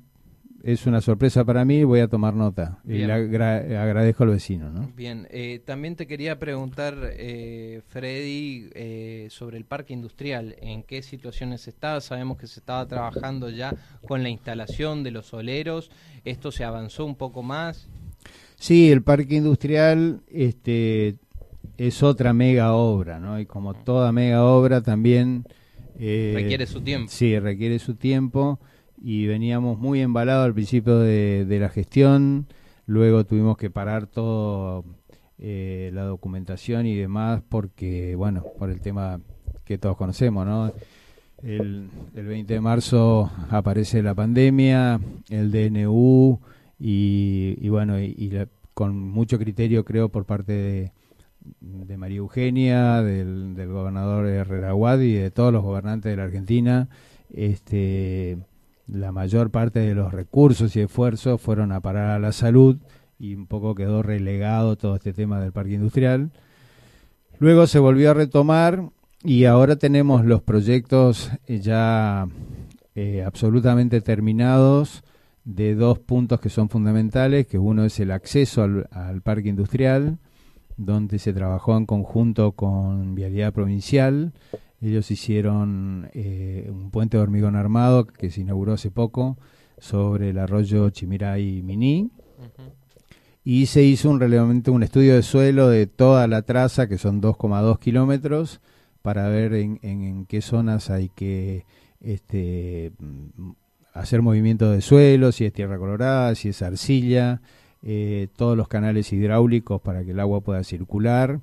es 0.62 0.87
una 0.87 1.00
sorpresa 1.00 1.45
para 1.45 1.64
mí, 1.64 1.85
voy 1.85 2.00
a 2.00 2.09
tomar 2.09 2.35
nota. 2.35 2.81
Y 2.87 2.99
le 2.99 3.12
agradezco 3.12 4.25
al 4.25 4.31
vecino. 4.31 4.71
¿no? 4.71 4.93
Bien, 4.95 5.26
eh, 5.31 5.61
también 5.64 5.97
te 5.97 6.07
quería 6.07 6.38
preguntar, 6.38 6.97
eh, 7.12 7.83
Freddy, 7.88 8.70
eh, 8.75 9.29
sobre 9.31 9.57
el 9.57 9.64
parque 9.64 9.92
industrial. 9.94 10.57
¿En 10.61 10.83
qué 10.83 11.03
situaciones 11.03 11.66
está? 11.66 12.01
Sabemos 12.01 12.38
que 12.38 12.46
se 12.46 12.61
estaba 12.61 12.87
trabajando 12.87 13.49
ya 13.51 13.75
con 14.07 14.23
la 14.23 14.29
instalación 14.29 15.03
de 15.03 15.11
los 15.12 15.27
soleros. 15.27 15.90
¿Esto 16.25 16.53
se 16.53 16.64
avanzó 16.64 17.07
un 17.07 17.16
poco 17.16 17.42
más? 17.42 17.88
Sí, 18.61 18.92
el 18.92 19.03
parque 19.03 19.37
industrial 19.37 20.20
este, 20.31 21.16
es 21.79 22.03
otra 22.03 22.35
mega 22.35 22.75
obra, 22.75 23.18
¿no? 23.18 23.40
Y 23.40 23.46
como 23.46 23.73
toda 23.73 24.12
mega 24.12 24.44
obra 24.44 24.83
también... 24.83 25.46
requiere 25.99 26.66
su 26.66 26.83
tiempo. 26.83 27.11
Sí, 27.11 27.38
requiere 27.38 27.79
su 27.79 27.94
tiempo 27.94 28.61
y 29.03 29.27
veníamos 29.27 29.79
muy 29.79 30.03
embalados 30.03 30.44
al 30.44 30.53
principio 30.53 30.99
de, 30.99 31.57
la 31.59 31.70
gestión, 31.70 32.49
luego 32.85 33.25
tuvimos 33.25 33.57
que 33.57 33.70
parar 33.70 34.07
todo 34.07 34.85
eh, 35.38 35.90
la 35.94 36.03
documentación 36.03 36.85
y 36.85 36.94
demás 36.94 37.42
porque, 37.49 38.14
bueno, 38.14 38.44
por 38.59 38.68
el 38.68 38.83
tema 38.83 39.23
que 39.64 39.79
todos 39.79 39.96
conocemos, 39.96 40.44
¿no? 40.44 40.70
El, 41.42 41.88
20 42.12 42.53
de 42.53 42.61
marzo 42.61 43.31
aparece 43.49 44.03
la 44.03 44.14
pandemia, 44.14 45.01
el 45.31 45.51
DNU 45.51 46.38
y, 46.81 47.69
bueno, 47.69 48.01
y, 48.01 48.33
con 48.73 48.97
mucho 48.97 49.38
criterio 49.38 49.85
creo 49.85 50.09
por 50.09 50.25
parte 50.25 50.53
de, 50.53 50.93
de 51.61 51.97
María 51.99 52.19
Eugenia, 52.19 53.03
del, 53.03 53.55
del 53.55 53.69
gobernador 53.69 54.27
Herrera 54.27 54.73
Guad 54.73 55.01
y 55.01 55.12
de 55.12 55.31
todos 55.31 55.53
los 55.53 55.62
gobernantes 55.62 56.11
de 56.11 56.16
la 56.16 56.25
Argentina, 56.25 56.88
este 57.33 58.38
la 58.87 59.12
mayor 59.12 59.51
parte 59.51 59.79
de 59.81 59.95
los 59.95 60.12
recursos 60.12 60.75
y 60.75 60.81
esfuerzos 60.81 61.40
fueron 61.40 61.71
a 61.71 61.81
parar 61.81 62.11
a 62.11 62.19
la 62.19 62.33
salud 62.33 62.79
y 63.21 63.35
un 63.35 63.47
poco 63.47 63.75
quedó 63.75 64.03
relegado 64.03 64.77
todo 64.77 64.97
este 64.97 65.12
tema 65.12 65.40
del 65.40 65.53
parque 65.53 65.75
industrial. 65.75 66.33
Luego 67.38 67.66
se 67.66 67.79
volvió 67.79 68.11
a 68.11 68.14
retomar 68.14 68.90
y 69.23 69.45
ahora 69.45 69.77
tenemos 69.77 70.25
los 70.25 70.43
proyectos 70.43 71.31
ya 71.47 72.27
eh, 72.97 73.23
absolutamente 73.25 74.01
terminados 74.01 75.05
de 75.54 75.74
dos 75.74 75.98
puntos 75.98 76.40
que 76.40 76.48
son 76.48 76.68
fundamentales, 76.68 77.46
que 77.46 77.58
uno 77.58 77.84
es 77.84 78.00
el 78.00 78.10
acceso 78.10 78.62
al, 78.62 78.88
al 78.90 79.22
parque 79.22 79.48
industrial, 79.48 80.18
donde 80.76 81.18
se 81.18 81.32
trabajó 81.32 81.76
en 81.76 81.86
conjunto 81.86 82.52
con 82.52 83.14
Vialidad 83.14 83.52
Provincial 83.52 84.32
ellos 84.82 85.10
hicieron 85.10 86.08
eh, 86.14 86.68
un 86.70 86.90
puente 86.90 87.16
de 87.16 87.22
hormigón 87.22 87.54
armado 87.54 88.06
que 88.06 88.30
se 88.30 88.40
inauguró 88.40 88.72
hace 88.72 88.90
poco 88.90 89.36
sobre 89.78 90.30
el 90.30 90.38
arroyo 90.38 90.88
Chimiray 90.90 91.62
Miní. 91.62 92.10
Y 93.44 93.66
se 93.66 93.82
hizo 93.82 94.10
un 94.10 94.20
relevamiento, 94.20 94.72
un 94.72 94.82
estudio 94.82 95.14
de 95.14 95.22
suelo 95.22 95.68
de 95.68 95.86
toda 95.86 96.26
la 96.26 96.42
traza, 96.42 96.88
que 96.88 96.98
son 96.98 97.20
2,2 97.20 97.78
kilómetros, 97.78 98.60
para 99.02 99.28
ver 99.28 99.54
en, 99.54 99.78
en, 99.82 100.26
qué 100.26 100.42
zonas 100.42 100.90
hay 100.90 101.08
que 101.08 101.64
este, 102.00 102.92
hacer 103.92 104.22
movimiento 104.22 104.70
de 104.70 104.81
suelo, 104.81 105.33
si 105.33 105.44
es 105.44 105.53
tierra 105.53 105.79
colorada, 105.79 106.35
si 106.35 106.50
es 106.50 106.62
arcilla, 106.62 107.40
eh, 107.83 108.29
todos 108.37 108.57
los 108.57 108.68
canales 108.68 109.12
hidráulicos 109.12 109.81
para 109.81 110.05
que 110.05 110.11
el 110.11 110.20
agua 110.20 110.40
pueda 110.40 110.62
circular 110.64 111.40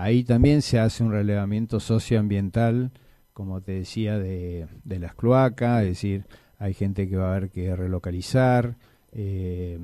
Ahí 0.00 0.24
también 0.24 0.62
se 0.62 0.78
hace 0.78 1.02
un 1.04 1.12
relevamiento 1.12 1.78
socioambiental, 1.78 2.90
como 3.34 3.60
te 3.60 3.72
decía, 3.72 4.18
de, 4.18 4.66
las 4.86 5.14
cloacas, 5.14 5.82
es 5.82 5.88
decir, 5.88 6.24
hay 6.58 6.72
gente 6.72 7.06
que 7.06 7.16
va 7.16 7.26
a 7.28 7.36
haber 7.36 7.50
que 7.50 7.76
relocalizar. 7.76 8.76
Eh, 9.12 9.78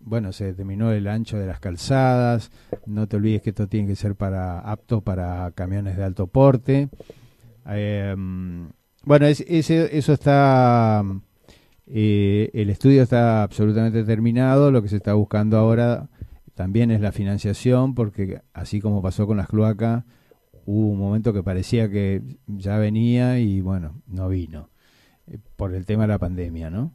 bueno, 0.00 0.32
se 0.32 0.44
determinó 0.44 0.92
el 0.92 1.06
ancho 1.06 1.38
de 1.38 1.46
las 1.46 1.58
calzadas. 1.58 2.50
No 2.84 3.06
te 3.06 3.16
olvides 3.16 3.40
que 3.40 3.50
esto 3.50 3.66
tiene 3.66 3.88
que 3.88 3.96
ser 3.96 4.14
para 4.14 4.60
apto 4.60 5.00
para 5.00 5.50
camiones 5.52 5.96
de 5.96 6.04
alto 6.04 6.26
porte. 6.26 6.90
Eh, 7.66 8.14
bueno, 9.04 9.26
eso 9.26 10.12
está. 10.12 11.02
Eh, 11.86 12.50
el 12.52 12.70
estudio 12.70 13.02
está 13.02 13.42
absolutamente 13.42 14.04
terminado. 14.04 14.70
Lo 14.70 14.82
que 14.82 14.88
se 14.88 14.96
está 14.96 15.14
buscando 15.14 15.56
ahora 15.56 16.08
también 16.54 16.90
es 16.90 17.00
la 17.00 17.12
financiación, 17.12 17.94
porque 17.94 18.40
así 18.52 18.80
como 18.80 19.02
pasó 19.02 19.26
con 19.26 19.36
las 19.36 19.48
cloacas, 19.48 20.04
hubo 20.64 20.88
un 20.88 20.98
momento 20.98 21.32
que 21.32 21.42
parecía 21.42 21.90
que 21.90 22.22
ya 22.46 22.78
venía 22.78 23.38
y 23.38 23.60
bueno, 23.60 24.02
no 24.06 24.28
vino, 24.28 24.70
eh, 25.26 25.38
por 25.56 25.74
el 25.74 25.86
tema 25.86 26.04
de 26.04 26.08
la 26.08 26.18
pandemia, 26.18 26.70
¿no? 26.70 26.92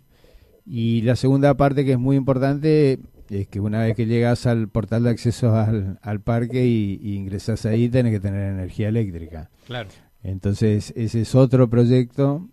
Y 0.65 1.01
la 1.01 1.15
segunda 1.15 1.55
parte 1.55 1.85
que 1.85 1.93
es 1.93 1.99
muy 1.99 2.15
importante 2.15 2.99
es 3.29 3.47
que 3.47 3.59
una 3.59 3.83
vez 3.83 3.95
que 3.95 4.05
llegas 4.05 4.45
al 4.45 4.67
portal 4.67 5.03
de 5.03 5.09
acceso 5.09 5.55
al, 5.55 6.21
parque 6.21 6.65
y, 6.65 7.15
ingresas 7.15 7.65
ahí, 7.65 7.89
tienes 7.89 8.11
que 8.11 8.19
tener 8.19 8.51
energía 8.51 8.89
eléctrica. 8.89 9.49
Claro. 9.65 9.89
Entonces, 10.21 10.93
ese 10.95 11.21
es 11.21 11.33
otro 11.33 11.69
proyecto 11.69 12.49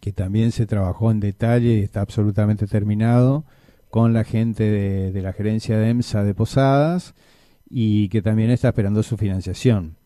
que 0.00 0.12
también 0.12 0.52
se 0.52 0.66
trabajó 0.66 1.10
en 1.10 1.20
detalle 1.20 1.74
y 1.74 1.82
está 1.82 2.00
absolutamente 2.00 2.66
terminado 2.66 3.44
con 3.90 4.12
la 4.12 4.24
gente 4.24 4.64
de, 4.64 5.22
la 5.22 5.32
gerencia 5.32 5.78
de 5.78 5.88
EMSA 5.90 6.24
de 6.24 6.34
Posadas 6.34 7.14
y 7.70 8.08
que 8.08 8.22
también 8.22 8.50
está 8.50 8.68
esperando 8.68 9.02
su 9.02 9.16
financiación. 9.16 9.96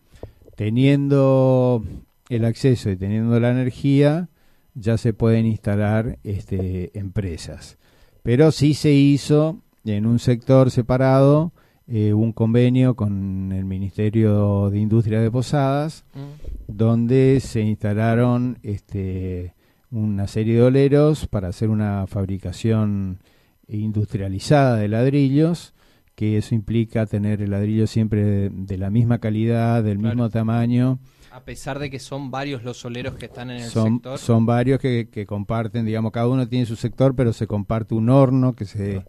Teniendo 0.55 1.83
el 2.29 2.45
acceso 2.45 2.89
y 2.89 2.95
teniendo 2.95 3.39
la 3.39 3.51
energía, 3.51 4.29
ya 4.75 4.97
se 4.97 5.13
pueden 5.13 5.45
instalar 5.45 6.19
este, 6.23 6.97
empresas. 6.97 7.77
Pero 8.21 8.51
sí 8.51 8.73
se 8.73 8.91
hizo 8.91 9.59
en 9.83 10.05
un 10.05 10.19
sector 10.19 10.71
separado 10.71 11.51
eh, 11.87 12.13
un 12.13 12.31
convenio 12.31 12.95
con 12.95 13.51
el 13.51 13.65
Ministerio 13.65 14.69
de 14.69 14.79
Industria 14.79 15.19
de 15.19 15.29
Posadas, 15.29 16.05
mm. 16.13 16.73
donde 16.73 17.41
se 17.41 17.61
instalaron 17.61 18.57
este, 18.63 19.53
una 19.93 20.27
serie 20.27 20.55
de 20.55 20.63
oleros 20.63 21.27
para 21.27 21.49
hacer 21.49 21.69
una 21.69 22.07
fabricación 22.07 23.19
industrializada 23.67 24.77
de 24.77 24.87
ladrillos, 24.87 25.73
que 26.15 26.37
eso 26.37 26.55
implica 26.55 27.05
tener 27.05 27.41
el 27.41 27.51
ladrillo 27.51 27.85
siempre 27.85 28.49
de, 28.49 28.77
la 28.77 28.89
misma 28.89 29.19
calidad, 29.19 29.83
del 29.83 29.99
mismo 29.99 30.29
tamaño. 30.31 30.99
A 31.31 31.43
pesar 31.43 31.77
de 31.77 31.91
que 31.91 31.99
son 31.99 32.31
varios 32.31 32.63
los 32.63 32.83
oleros 32.85 33.15
que 33.15 33.25
están 33.25 33.51
en 33.51 33.57
el 33.57 33.69
son, 33.69 33.93
sector. 33.95 34.17
Son 34.17 34.45
varios 34.47 34.79
que, 34.79 35.09
que, 35.11 35.25
comparten, 35.27 35.85
digamos, 35.85 36.11
cada 36.11 36.27
uno 36.27 36.47
tiene 36.47 36.65
su 36.65 36.75
sector, 36.75 37.15
pero 37.15 37.31
se 37.31 37.45
comparte 37.45 37.93
un 37.93 38.09
horno 38.09 38.53
que 38.53 38.65
se, 38.65 39.05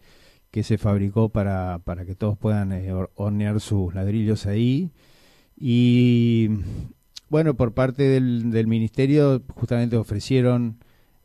que 0.51 0.63
se 0.63 0.77
fabricó 0.77 1.31
para, 1.31 1.81
para 1.85 2.05
que 2.05 2.15
todos 2.15 2.37
puedan 2.37 2.73
eh, 2.73 2.93
hornear 3.15 3.59
sus 3.61 3.95
ladrillos 3.95 4.45
ahí. 4.47 4.93
Y 5.57 6.51
bueno, 7.35 7.55
por 7.55 7.75
parte 7.75 8.05
del, 8.05 8.53
del 8.53 8.69
ministerio 8.69 9.43
justamente 9.57 9.97
ofrecieron 9.97 10.79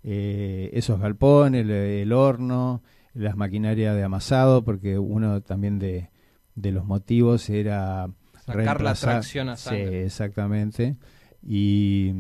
eh, 0.04 0.72
esos 0.74 1.00
galpones, 1.00 1.69
el, 1.69 2.12
horno, 2.13 2.82
las 3.13 3.38
maquinarias 3.38 3.95
de 3.95 4.02
amasado, 4.02 4.63
porque 4.63 4.98
uno 4.98 5.41
también 5.41 5.78
de, 5.78 6.10
de 6.56 6.72
los 6.72 6.84
motivos 6.84 7.48
era 7.52 8.10
sacar 8.43 8.82
la 8.82 8.95
tracción 8.95 9.50
a 9.50 9.56
sangre. 9.56 9.88
Sí, 9.88 9.95
exactamente. 9.98 10.95
Y, 11.43 12.12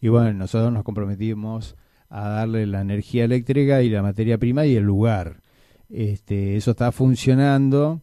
y 0.00 0.06
bueno, 0.06 0.32
nosotros 0.32 0.72
nos 0.72 0.84
comprometimos 0.84 1.74
a 2.08 2.28
darle 2.28 2.64
la 2.64 2.80
energía 2.80 3.24
eléctrica 3.24 3.82
y 3.82 3.90
la 3.90 4.02
materia 4.02 4.38
prima 4.38 4.66
y 4.66 4.76
el 4.76 4.84
lugar. 4.84 5.40
Este, 5.88 6.56
eso 6.56 6.70
está 6.70 6.92
funcionando. 6.92 8.02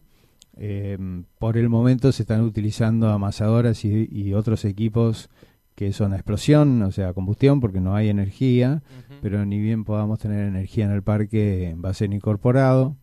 Eh, 0.56 0.96
por 1.38 1.56
el 1.56 1.68
momento 1.68 2.12
se 2.12 2.22
están 2.22 2.42
utilizando 2.42 3.08
amasadoras 3.08 3.84
y, 3.84 4.32
otros 4.34 4.64
equipos 4.64 5.30
que 5.74 5.92
son 5.92 6.12
a 6.12 6.16
explosión, 6.16 6.82
o 6.82 6.92
sea, 6.92 7.12
combustión, 7.12 7.60
porque 7.60 7.80
no 7.80 7.96
hay 7.96 8.08
energía, 8.08 8.82
pero 9.20 9.44
ni 9.44 9.58
bien 9.58 9.84
podamos 9.84 10.20
tener 10.20 10.46
energía 10.46 10.84
en 10.84 10.92
el 10.92 11.02
parque 11.02 11.76
va 11.84 11.90
a 11.90 11.94
ser 11.94 12.12
incorporado. 12.12 12.96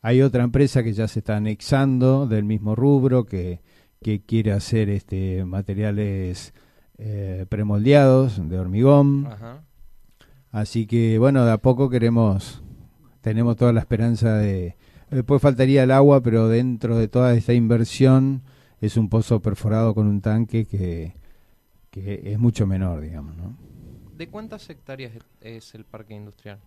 Hay 0.00 0.22
otra 0.22 0.44
empresa 0.44 0.82
que 0.82 0.94
ya 0.94 1.06
se 1.08 1.18
está 1.18 1.36
anexando 1.36 2.26
del 2.26 2.44
mismo 2.44 2.74
rubro, 2.74 3.26
que, 3.26 3.60
que 4.02 4.20
quiere 4.22 4.52
hacer 4.52 4.88
este 4.88 5.44
materiales 5.44 6.54
eh, 6.96 7.44
premoldeados 7.48 8.48
de 8.48 8.58
hormigón. 8.58 9.28
Así 10.50 10.86
que, 10.86 11.18
bueno, 11.18 11.44
de 11.44 11.52
a 11.52 11.58
poco 11.58 11.90
queremos 11.90 12.62
tenemos 13.20 13.56
toda 13.56 13.72
la 13.72 13.80
esperanza 13.80 14.36
de... 14.36 14.76
Después 15.10 15.40
faltaría 15.40 15.82
el 15.82 15.90
agua, 15.90 16.22
pero 16.22 16.48
dentro 16.48 16.96
de 16.98 17.08
toda 17.08 17.34
esta 17.34 17.54
inversión 17.54 18.42
es 18.80 18.96
un 18.96 19.08
pozo 19.08 19.40
perforado 19.40 19.94
con 19.94 20.06
un 20.06 20.20
tanque 20.20 20.66
que, 20.66 21.14
que 21.90 22.22
es 22.24 22.38
mucho 22.38 22.66
menor, 22.66 23.00
digamos, 23.00 23.36
¿no? 23.36 23.56
¿De 24.16 24.28
cuántas 24.28 24.68
hectáreas 24.68 25.12
es 25.40 25.74
el 25.74 25.84
parque 25.84 26.14
industrial? 26.14 26.58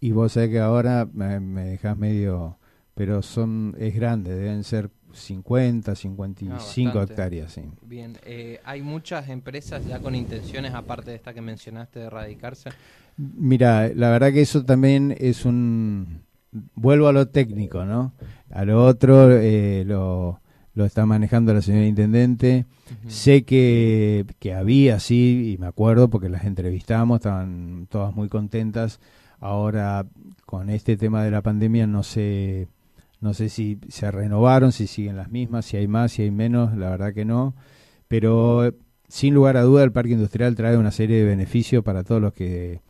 Y 0.00 0.12
vos 0.12 0.32
sabés 0.32 0.50
que 0.50 0.60
ahora 0.60 1.08
me, 1.12 1.40
me 1.40 1.64
dejas 1.64 1.96
medio... 1.96 2.56
Pero 2.94 3.22
son 3.22 3.74
es 3.78 3.94
grande, 3.94 4.34
deben 4.34 4.62
ser 4.62 4.90
50, 5.12 5.94
55 5.94 6.98
ah, 6.98 7.02
hectáreas, 7.02 7.52
sí. 7.52 7.62
Bien, 7.82 8.18
eh, 8.24 8.60
¿hay 8.64 8.82
muchas 8.82 9.28
empresas 9.28 9.86
ya 9.86 10.00
con 10.00 10.14
intenciones, 10.14 10.74
aparte 10.74 11.10
de 11.10 11.16
esta 11.16 11.32
que 11.32 11.40
mencionaste, 11.40 12.00
de 12.00 12.06
erradicarse? 12.06 12.70
Mira, 13.16 13.88
la 13.94 14.10
verdad 14.10 14.32
que 14.32 14.42
eso 14.42 14.64
también 14.64 15.16
es 15.18 15.44
un... 15.44 16.22
Vuelvo 16.52 17.08
a 17.08 17.12
lo 17.12 17.28
técnico, 17.28 17.84
¿no? 17.84 18.12
A 18.50 18.64
lo 18.64 18.84
otro 18.84 19.30
eh, 19.30 19.84
lo, 19.86 20.40
lo 20.74 20.84
está 20.84 21.06
manejando 21.06 21.54
la 21.54 21.62
señora 21.62 21.86
Intendente. 21.86 22.66
Sé 23.06 23.44
que, 23.44 24.24
que 24.40 24.54
había, 24.54 24.98
sí, 24.98 25.52
y 25.54 25.58
me 25.58 25.66
acuerdo 25.66 26.10
porque 26.10 26.28
las 26.28 26.44
entrevistamos, 26.44 27.16
estaban 27.16 27.86
todas 27.88 28.14
muy 28.14 28.28
contentas. 28.28 29.00
Ahora, 29.38 30.06
con 30.44 30.70
este 30.70 30.96
tema 30.96 31.22
de 31.22 31.30
la 31.30 31.42
pandemia, 31.42 31.86
no 31.86 32.02
sé, 32.02 32.68
no 33.20 33.32
sé 33.32 33.48
si 33.48 33.78
se 33.88 34.10
renovaron, 34.10 34.72
si 34.72 34.86
siguen 34.86 35.16
las 35.16 35.30
mismas, 35.30 35.66
si 35.66 35.76
hay 35.76 35.86
más, 35.86 36.12
si 36.12 36.22
hay 36.22 36.30
menos, 36.30 36.76
la 36.76 36.90
verdad 36.90 37.14
que 37.14 37.24
no. 37.24 37.54
Pero 38.08 38.74
sin 39.08 39.34
lugar 39.34 39.56
a 39.56 39.62
duda, 39.62 39.84
el 39.84 39.92
parque 39.92 40.12
industrial 40.12 40.56
trae 40.56 40.76
una 40.76 40.90
serie 40.90 41.18
de 41.18 41.24
beneficios 41.24 41.84
para 41.84 42.04
todos 42.04 42.20
los 42.20 42.32
que 42.32 42.80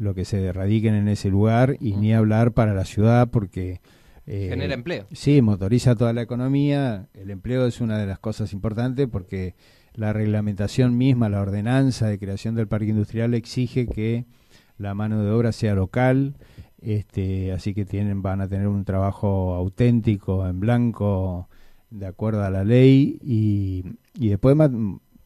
lo 0.00 0.14
que 0.14 0.24
se 0.24 0.50
radiquen 0.52 0.94
en 0.94 1.08
ese 1.08 1.28
lugar 1.28 1.76
y 1.78 1.92
ni 1.92 2.14
hablar 2.14 2.52
para 2.52 2.72
la 2.72 2.86
ciudad 2.86 3.28
porque... 3.30 3.80
Eh, 4.26 4.48
Genera 4.48 4.72
empleo. 4.72 5.06
Sí, 5.12 5.42
motoriza 5.42 5.94
toda 5.94 6.14
la 6.14 6.22
economía. 6.22 7.08
El 7.12 7.30
empleo 7.30 7.66
es 7.66 7.82
una 7.82 7.98
de 7.98 8.06
las 8.06 8.18
cosas 8.18 8.54
importantes 8.54 9.08
porque 9.12 9.54
la 9.94 10.14
reglamentación 10.14 10.96
misma, 10.96 11.28
la 11.28 11.42
ordenanza 11.42 12.06
de 12.06 12.18
creación 12.18 12.54
del 12.54 12.66
parque 12.66 12.88
industrial 12.88 13.34
exige 13.34 13.86
que 13.86 14.24
la 14.78 14.94
mano 14.94 15.22
de 15.22 15.30
obra 15.30 15.52
sea 15.52 15.74
local, 15.74 16.36
este, 16.80 17.52
así 17.52 17.74
que 17.74 17.84
tienen, 17.84 18.22
van 18.22 18.40
a 18.40 18.48
tener 18.48 18.68
un 18.68 18.86
trabajo 18.86 19.54
auténtico, 19.54 20.46
en 20.46 20.60
blanco, 20.60 21.50
de 21.90 22.06
acuerdo 22.06 22.42
a 22.42 22.48
la 22.48 22.64
ley, 22.64 23.18
y, 23.22 23.84
y 24.14 24.28
después 24.28 24.56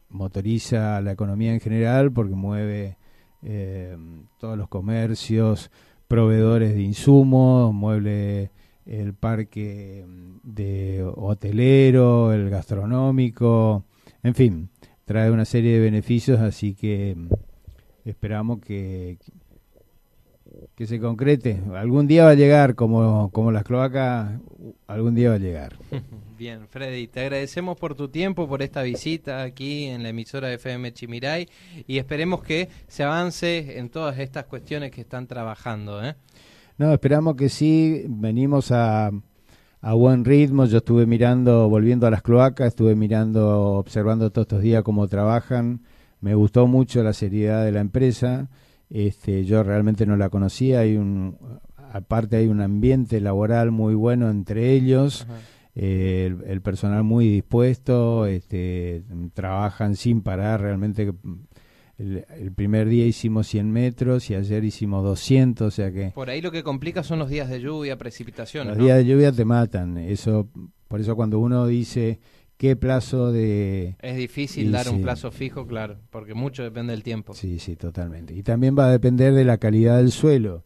motoriza 0.09 0.99
la 0.99 1.13
economía 1.13 1.53
en 1.53 1.61
general 1.61 2.11
porque 2.11 2.35
mueve 2.35 2.97
eh, 3.45 3.95
todos 4.39 4.57
los 4.57 4.67
comercios, 4.67 5.71
proveedores 6.07 6.73
de 6.73 6.81
insumos, 6.81 7.73
mueble 7.73 8.51
el 8.85 9.13
parque 9.13 10.05
de 10.43 11.03
hotelero, 11.15 12.33
el 12.33 12.49
gastronómico, 12.49 13.85
en 14.23 14.35
fin, 14.35 14.69
trae 15.05 15.31
una 15.31 15.45
serie 15.45 15.73
de 15.73 15.79
beneficios, 15.79 16.39
así 16.39 16.73
que 16.73 17.15
esperamos 18.03 18.59
que, 18.59 19.17
que 20.75 20.87
se 20.87 20.99
concrete. 20.99 21.61
Algún 21.75 22.07
día 22.07 22.25
va 22.25 22.31
a 22.31 22.35
llegar, 22.35 22.75
como, 22.75 23.29
como 23.31 23.51
las 23.51 23.63
cloacas, 23.63 24.39
algún 24.87 25.15
día 25.15 25.29
va 25.29 25.35
a 25.35 25.39
llegar. 25.39 25.77
Bien, 26.37 26.67
Freddy, 26.67 27.07
te 27.07 27.21
agradecemos 27.21 27.77
por 27.77 27.95
tu 27.95 28.09
tiempo, 28.09 28.47
por 28.47 28.61
esta 28.61 28.81
visita 28.83 29.41
aquí 29.41 29.85
en 29.85 30.03
la 30.03 30.09
emisora 30.09 30.49
de 30.49 30.55
FM 30.55 30.93
Chimiray 30.93 31.47
y 31.87 31.97
esperemos 31.97 32.43
que 32.43 32.67
se 32.87 33.03
avance 33.03 33.79
en 33.79 33.89
todas 33.89 34.19
estas 34.19 34.45
cuestiones 34.45 34.91
que 34.91 35.01
están 35.01 35.27
trabajando. 35.27 36.03
¿eh? 36.03 36.15
No, 36.77 36.91
esperamos 36.91 37.35
que 37.35 37.47
sí, 37.47 38.03
venimos 38.09 38.71
a, 38.73 39.11
a 39.79 39.93
buen 39.93 40.25
ritmo, 40.25 40.65
yo 40.65 40.79
estuve 40.79 41.05
mirando, 41.05 41.69
volviendo 41.69 42.05
a 42.05 42.11
las 42.11 42.21
cloacas, 42.21 42.67
estuve 42.67 42.95
mirando, 42.95 43.75
observando 43.75 44.29
todos 44.29 44.45
estos 44.45 44.61
días 44.61 44.83
cómo 44.83 45.07
trabajan, 45.07 45.83
me 46.19 46.35
gustó 46.35 46.67
mucho 46.67 47.01
la 47.01 47.13
seriedad 47.13 47.63
de 47.63 47.71
la 47.71 47.79
empresa, 47.79 48.49
este, 48.89 49.45
yo 49.45 49.63
realmente 49.63 50.05
no 50.05 50.17
la 50.17 50.29
conocía, 50.29 50.79
hay 50.79 50.97
un, 50.97 51.37
aparte 51.91 52.37
hay 52.37 52.47
un 52.47 52.61
ambiente 52.61 53.19
laboral 53.21 53.71
muy 53.71 53.95
bueno 53.95 54.29
entre 54.29 54.71
ellos 54.71 55.25
el, 55.75 56.61
personal 56.61 57.03
muy 57.03 57.27
dispuesto, 57.27 58.25
este, 58.25 59.03
trabajan 59.33 59.95
sin 59.95 60.21
parar, 60.21 60.61
realmente 60.61 61.13
el, 61.97 62.51
primer 62.55 62.87
día 62.87 63.05
hicimos 63.05 63.47
100 63.47 63.71
metros 63.71 64.29
y 64.29 64.35
ayer 64.35 64.63
hicimos 64.63 65.03
200, 65.03 65.67
o 65.67 65.71
sea 65.71 65.91
que... 65.91 66.11
Por 66.11 66.29
ahí 66.29 66.41
lo 66.41 66.51
que 66.51 66.63
complica 66.63 67.03
son 67.03 67.19
los 67.19 67.29
días 67.29 67.49
de 67.49 67.59
lluvia, 67.59 67.97
precipitación. 67.97 68.67
Los 68.69 68.77
días 68.77 68.97
de 68.97 69.05
lluvia 69.05 69.31
te 69.31 69.45
matan, 69.45 69.97
eso, 69.97 70.49
por 70.87 71.01
eso 71.01 71.15
cuando 71.15 71.39
uno 71.39 71.67
dice 71.67 72.19
qué 72.57 72.75
plazo 72.75 73.31
de... 73.31 73.95
Es 74.01 74.17
difícil 74.17 74.71
dar 74.71 74.89
un 74.89 75.01
plazo 75.01 75.31
fijo, 75.31 75.67
claro, 75.67 75.97
porque 76.09 76.33
mucho 76.33 76.63
depende 76.63 76.93
del 76.93 77.03
tiempo. 77.03 77.33
Sí, 77.33 77.59
sí, 77.59 77.75
totalmente. 77.75 78.33
Y 78.33 78.43
también 78.43 78.77
va 78.77 78.87
a 78.87 78.91
depender 78.91 79.33
de 79.33 79.45
la 79.45 79.57
calidad 79.57 79.97
del 79.97 80.11
suelo 80.11 80.63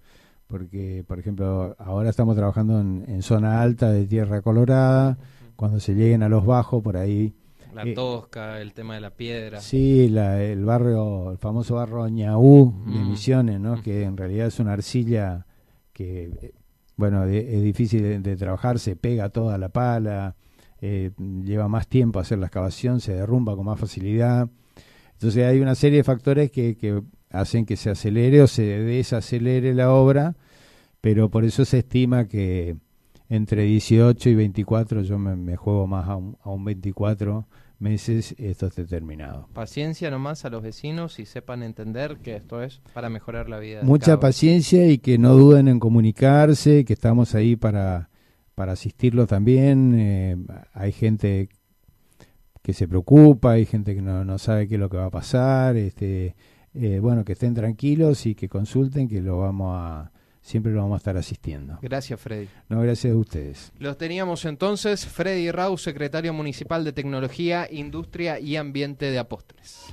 porque, 0.49 1.05
por 1.07 1.19
ejemplo, 1.19 1.75
ahora 1.77 2.09
estamos 2.09 2.35
trabajando 2.35 2.79
en, 2.81 3.21
zona 3.21 3.61
alta 3.61 3.91
de 3.91 4.07
tierra 4.07 4.41
colorada, 4.41 5.19
cuando 5.55 5.79
se 5.79 5.93
lleguen 5.93 6.23
a 6.23 6.29
los 6.29 6.43
bajos, 6.43 6.81
por 6.81 6.97
ahí... 6.97 7.35
La 7.71 7.83
eh, 7.83 7.93
tosca, 7.93 8.59
el 8.59 8.73
tema 8.73 8.95
de 8.95 9.01
la 9.01 9.11
piedra. 9.11 9.61
Sí, 9.61 10.11
el 10.11 10.65
barrio, 10.65 11.31
el 11.31 11.37
famoso 11.37 11.75
barrio 11.75 12.07
Ñaú 12.07 12.73
de 12.87 12.99
mm. 12.99 13.09
Misiones, 13.11 13.59
¿no? 13.59 13.79
Que 13.83 14.01
en 14.01 14.17
realidad 14.17 14.47
es 14.47 14.59
una 14.59 14.73
arcilla 14.73 15.45
que, 15.93 16.31
eh, 16.41 16.53
bueno, 16.95 17.25
es 17.25 17.61
difícil 17.61 18.23
de, 18.23 18.35
trabajar, 18.35 18.79
se 18.79 18.95
pega 18.95 19.29
toda 19.29 19.59
la 19.59 19.69
pala, 19.69 20.35
eh, 20.81 21.11
lleva 21.43 21.67
más 21.67 21.87
tiempo 21.87 22.19
hacer 22.19 22.39
la 22.39 22.47
excavación, 22.47 22.99
se 23.01 23.13
derrumba 23.13 23.55
con 23.55 23.65
más 23.65 23.79
facilidad. 23.79 24.49
Entonces 25.13 25.45
hay 25.45 25.59
una 25.59 25.75
serie 25.75 25.97
de 25.97 26.03
factores 26.03 26.51
que, 26.51 26.77
que 26.77 27.01
hacen 27.29 27.65
que 27.65 27.75
se 27.75 27.89
acelere 27.89 28.41
o 28.41 28.47
se 28.47 28.63
desacelere 28.63 29.73
la 29.73 29.91
obra, 29.91 30.35
pero 31.01 31.29
por 31.29 31.43
eso 31.43 31.65
se 31.65 31.79
estima 31.79 32.25
que 32.25 32.77
entre 33.29 33.63
18 33.63 34.29
y 34.29 34.35
24, 34.35 35.03
yo 35.03 35.19
me, 35.19 35.55
juego 35.55 35.85
más 35.85 36.07
a 36.07 36.15
un, 36.15 36.37
a 36.41 36.49
un 36.49 36.65
24, 36.65 37.45
meses 37.79 38.35
esto 38.37 38.67
esté 38.67 38.85
terminado. 38.85 39.47
Paciencia 39.53 40.09
nomás 40.11 40.45
a 40.45 40.49
los 40.49 40.63
vecinos 40.63 41.19
y 41.19 41.25
sepan 41.25 41.63
entender 41.63 42.17
que 42.17 42.35
esto 42.35 42.61
es 42.61 42.81
para 42.93 43.09
mejorar 43.09 43.47
la 43.49 43.59
vida. 43.59 43.81
Mucha 43.83 44.19
paciencia 44.19 44.87
y 44.87 44.97
que 44.97 45.17
no 45.17 45.35
duden 45.35 45.67
en 45.67 45.79
comunicarse, 45.79 46.83
que 46.85 46.93
estamos 46.93 47.35
ahí 47.35 47.55
para, 47.55 48.08
para 48.59 48.73
asistirlo 48.73 49.25
también. 49.25 49.95
Eh, 49.97 50.35
hay 50.73 50.91
gente 50.91 51.47
que 52.61 52.73
se 52.73 52.89
preocupa, 52.89 53.53
hay 53.53 53.65
gente 53.65 53.95
que 53.95 54.01
no, 54.01 54.25
no 54.25 54.37
sabe 54.37 54.67
qué 54.67 54.75
es 54.75 54.81
lo 54.81 54.89
que 54.89 54.97
va 54.97 55.05
a 55.05 55.09
pasar. 55.09 55.77
Este, 55.77 56.35
eh, 56.73 56.99
bueno, 57.01 57.23
que 57.23 57.31
estén 57.31 57.53
tranquilos 57.53 58.25
y 58.25 58.35
que 58.35 58.49
consulten, 58.49 59.07
que 59.07 59.21
lo 59.21 59.39
vamos 59.39 59.77
a 59.77 60.11
siempre 60.41 60.73
lo 60.73 60.81
vamos 60.81 60.95
a 60.95 60.97
estar 60.97 61.15
asistiendo. 61.15 61.79
Gracias, 61.81 62.19
Freddy. 62.19 62.49
No, 62.67 62.81
gracias 62.81 63.13
a 63.13 63.15
ustedes. 63.15 63.71
Los 63.79 63.97
teníamos 63.97 64.43
entonces 64.43 65.05
Freddy 65.05 65.51
Rau, 65.51 65.77
secretario 65.77 66.33
municipal 66.33 66.83
de 66.83 66.91
Tecnología, 66.91 67.65
Industria 67.71 68.41
y 68.41 68.57
Ambiente 68.57 69.09
de 69.09 69.19
Apóstoles. 69.19 69.85